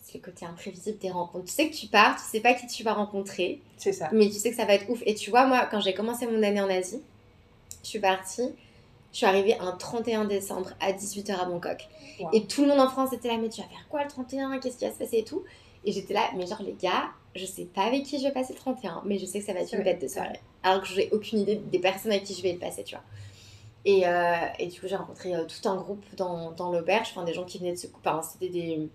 [0.01, 1.45] C'est le côté imprévisible des rencontres.
[1.45, 3.61] Tu sais que tu pars, tu sais pas qui tu vas rencontrer.
[3.77, 4.09] C'est ça.
[4.11, 5.03] Mais tu sais que ça va être ouf.
[5.05, 7.01] Et tu vois, moi, quand j'ai commencé mon année en Asie,
[7.83, 8.49] je suis partie,
[9.11, 11.87] je suis arrivée un 31 décembre à 18h à Bangkok.
[12.19, 12.29] Wow.
[12.33, 14.59] Et tout le monde en France était là, mais tu vas faire quoi le 31
[14.59, 15.43] Qu'est-ce qui va se passer et tout?
[15.85, 18.53] Et j'étais là, mais genre, les gars, je sais pas avec qui je vais passer
[18.53, 20.39] le 31, mais je sais que ça va être une bête de soirée.
[20.61, 23.03] Alors que j'ai aucune idée des personnes avec qui je vais le passer, tu vois.
[23.85, 27.23] Et, euh, et du coup, j'ai rencontré euh, tout un groupe dans, dans l'auberge, enfin,
[27.23, 28.09] des gens qui venaient de se couper.
[28.09, 28.89] Enfin, c'était des,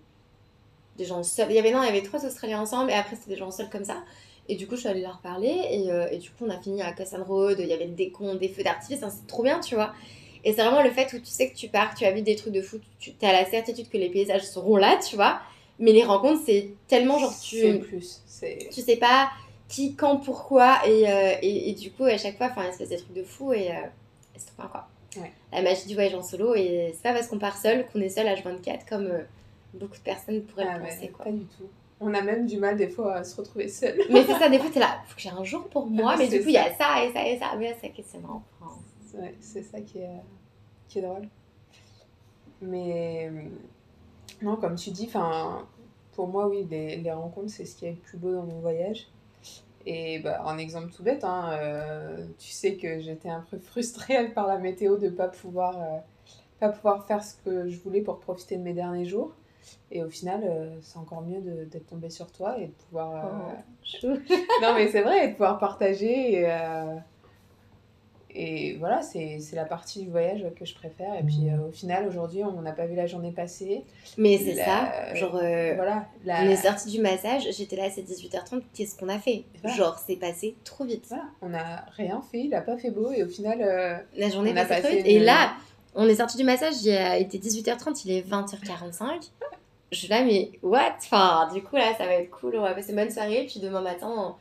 [0.97, 1.47] des gens seuls.
[1.49, 3.51] Il y avait, non, il y avait trois Australiens ensemble, et après, c'était des gens
[3.51, 4.03] seuls comme ça.
[4.47, 6.59] Et du coup, je suis allée leur parler, et, euh, et du coup, on a
[6.59, 9.41] fini à Custom Road, il y avait des cons, des feux d'artifice, hein, c'est trop
[9.43, 9.93] bien, tu vois.
[10.43, 12.35] Et c'est vraiment le fait où tu sais que tu pars, tu as vu des
[12.35, 15.39] trucs de fou, tu as la certitude que les paysages seront là, tu vois.
[15.79, 18.21] Mais les rencontres, c'est tellement genre tu C'est plus.
[18.27, 18.69] C'est.
[18.71, 19.29] tu sais pas
[19.67, 22.77] qui, quand, pourquoi, et, euh, et, et du coup, à chaque fois, enfin, il se
[22.77, 24.87] passe des trucs de fou et, euh, et c'est trop bien, quoi.
[25.17, 25.31] Ouais.
[25.51, 28.09] La magie du voyage en solo, et c'est pas parce qu'on part seul qu'on est
[28.09, 29.09] seul à 24 comme
[29.73, 31.25] beaucoup de personnes pourraient Ah le ouais, penser, quoi.
[31.25, 31.67] pas du tout.
[32.01, 33.97] On a même du mal des fois à se retrouver seul.
[34.09, 36.27] Mais c'est ça, des fois, t'es là, faut que j'ai un jour pour moi, mais
[36.27, 37.03] du coup, il y a ça.
[37.03, 37.55] et ça et ça.
[37.57, 38.43] Mais c'est c'est marrant.
[39.17, 40.21] Ouais, c'est ça qui est,
[40.89, 41.27] qui est drôle.
[42.61, 43.31] Mais
[44.41, 45.65] non, comme tu dis, enfin,
[46.13, 48.59] pour moi, oui, les, les rencontres, c'est ce qui est le plus beau dans mon
[48.59, 49.07] voyage.
[49.85, 54.29] Et bah, un exemple tout bête, hein, euh, tu sais que j'étais un peu frustrée
[54.29, 55.97] par la météo de ne pas pouvoir, euh,
[56.59, 59.33] pas pouvoir faire ce que je voulais pour profiter de mes derniers jours.
[59.91, 63.15] Et au final, euh, c'est encore mieux d'être tombée sur toi et de pouvoir.
[63.15, 63.29] euh,
[63.83, 64.07] chou.
[64.61, 66.33] non, mais c'est vrai, et de pouvoir partager.
[66.41, 66.95] Et, euh,
[68.37, 71.15] et voilà, c'est la partie du voyage que je préfère.
[71.15, 73.85] Et puis euh, au final, aujourd'hui, on n'a pas vu la journée passer.
[74.17, 76.05] Mais c'est ça, genre, Voilà.
[76.25, 76.41] La...
[76.41, 79.45] on est sorti du massage, j'étais là, c'est 18h30, qu'est-ce qu'on a fait?
[79.61, 79.77] Voilà.
[79.77, 81.05] Genre, c'est passé trop vite.
[81.07, 83.11] voilà, on n'a rien fait, il n'a pas fait beau.
[83.13, 83.59] Et au final,
[84.17, 85.07] La journée On a trop passé vite.
[85.07, 85.53] Et là,
[85.95, 89.29] on est sorti du massage, il a été 18h30, il est 20h45.
[89.91, 90.95] Je suis là, mais what?
[90.97, 93.45] Enfin, du coup, là, ça va être cool, on va passer une bonne soirée.
[93.49, 94.35] Puis demain matin, on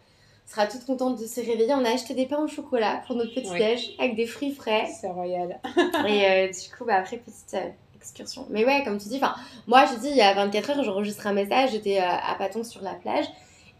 [0.50, 1.74] sera toutes contentes de se réveiller.
[1.74, 4.88] On a acheté des pains au chocolat pour notre petit-déj avec des fruits frais.
[5.00, 5.60] c'est royal.
[6.08, 8.46] Et euh, du coup, bah, après, petite euh, excursion.
[8.50, 9.34] Mais ouais, comme tu dis, enfin,
[9.68, 12.64] moi, je dis, il y a 24 heures, j'enregistrais un message, j'étais euh, à Paton
[12.64, 13.26] sur la plage.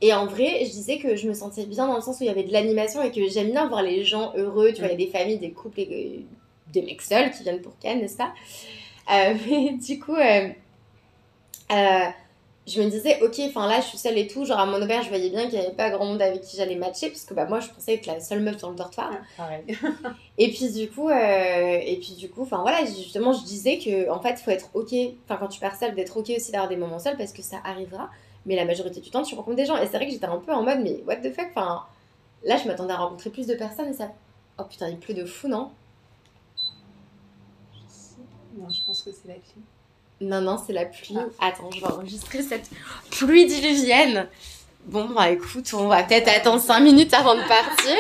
[0.01, 2.27] Et en vrai, je disais que je me sentais bien dans le sens où il
[2.27, 4.73] y avait de l'animation et que j'aime bien voir les gens heureux.
[4.73, 6.25] Tu vois, il y a des familles, des couples, et,
[6.75, 8.33] des mecs seuls qui viennent pour Cannes, n'est-ce pas?
[9.11, 10.49] Euh, Mais du coup, euh,
[11.73, 12.05] euh,
[12.67, 14.45] je me disais, ok, enfin là, je suis seule et tout.
[14.45, 16.57] Genre, à mon auberge, je voyais bien qu'il n'y avait pas grand monde avec qui
[16.57, 19.11] j'allais matcher, parce que bah, moi, je pensais être la seule meuf dans le dortoir.
[19.37, 19.65] Pareil.
[20.39, 24.21] Et puis, du coup, et puis, du coup, enfin voilà, justement, je disais que, en
[24.21, 24.95] fait, il faut être ok,
[25.25, 27.59] enfin, quand tu pars seule, d'être ok aussi d'avoir des moments seuls, parce que ça
[27.65, 28.11] arrivera.
[28.47, 29.77] Mais la majorité du temps, tu rencontres des gens.
[29.77, 31.85] Et c'est vrai que j'étais un peu en mode, mais what the fuck, enfin,
[32.45, 34.11] là, je m'attendais à rencontrer plus de personnes et ça.
[34.59, 35.71] Oh putain, il pleut de fou, non?
[38.57, 39.63] Non, je pense que c'est la clé.
[40.21, 41.17] Non, non, c'est la pluie.
[41.41, 42.71] Attends, je vais enregistrer cette
[43.11, 44.29] pluie diluvienne.
[44.87, 47.97] Bon, bah écoute, on va peut-être attendre 5 minutes avant de partir.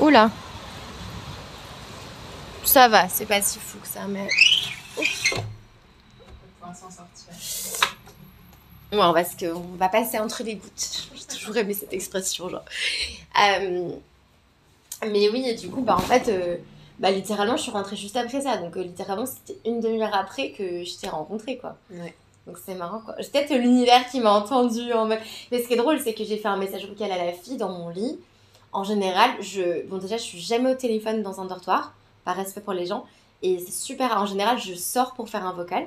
[0.00, 0.30] Oula.
[2.64, 4.28] Ça va, c'est pas si fou que ça, mais.
[4.96, 5.42] On va
[6.58, 7.88] pouvoir s'en sortir.
[8.92, 11.08] Ouais, on va, se- on va passer entre les gouttes.
[11.14, 12.64] J'ai toujours aimé cette expression, genre.
[13.40, 13.90] Euh,
[15.06, 16.56] Mais oui, et du coup, bah en fait, euh,
[17.00, 18.58] bah, littéralement, je suis rentrée juste après ça.
[18.58, 21.76] Donc, euh, littéralement, c'était une demi-heure après que je t'ai rencontrée, quoi.
[21.90, 22.14] Ouais.
[22.46, 23.14] Donc, c'est marrant, quoi.
[23.20, 25.18] C'est peut-être l'univers qui m'a entendu en mode.
[25.50, 27.56] Mais ce qui est drôle, c'est que j'ai fait un message vocal à la fille
[27.56, 28.18] dans mon lit.
[28.72, 29.86] En général, je.
[29.86, 31.94] Bon, déjà, je suis jamais au téléphone dans un dortoir,
[32.26, 33.06] par respect pour les gens.
[33.42, 34.14] Et c'est super.
[34.18, 35.86] En général, je sors pour faire un vocal.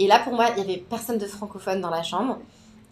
[0.00, 2.38] Et là, pour moi, il y avait personne de francophone dans la chambre.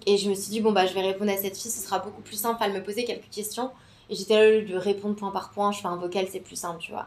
[0.07, 1.99] Et je me suis dit, bon, bah, je vais répondre à cette fille, ce sera
[1.99, 2.63] beaucoup plus simple.
[2.65, 3.71] Elle me posait quelques questions.
[4.09, 6.79] Et j'étais là, de répondre point par point, je fais un vocal, c'est plus simple,
[6.79, 7.07] tu vois.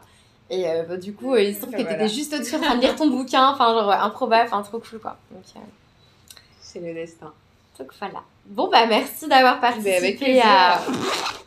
[0.50, 1.94] Et euh, bah, du coup, euh, il se trouve que Voilà.
[1.94, 4.78] t'étais juste au-dessus en train de lire ton bouquin, enfin, genre, ouais, improbable, enfin, trop
[4.78, 5.16] cool, quoi.
[5.30, 5.60] Donc, euh,
[6.60, 7.32] C'est le destin.
[7.78, 8.22] donc voilà.
[8.46, 10.42] Bon, bah, merci d'avoir avec participé plaisir.
[10.46, 10.74] à,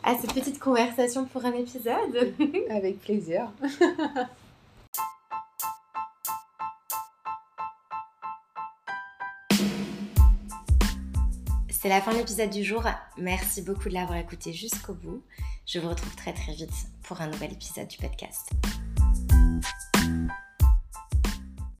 [0.02, 2.34] à cette petite conversation pour un épisode.
[2.70, 3.46] Avec plaisir.
[11.88, 12.84] C'est la fin de l'épisode du jour.
[13.16, 15.22] Merci beaucoup de l'avoir écouté jusqu'au bout.
[15.64, 16.68] Je vous retrouve très très vite
[17.02, 18.50] pour un nouvel épisode du podcast.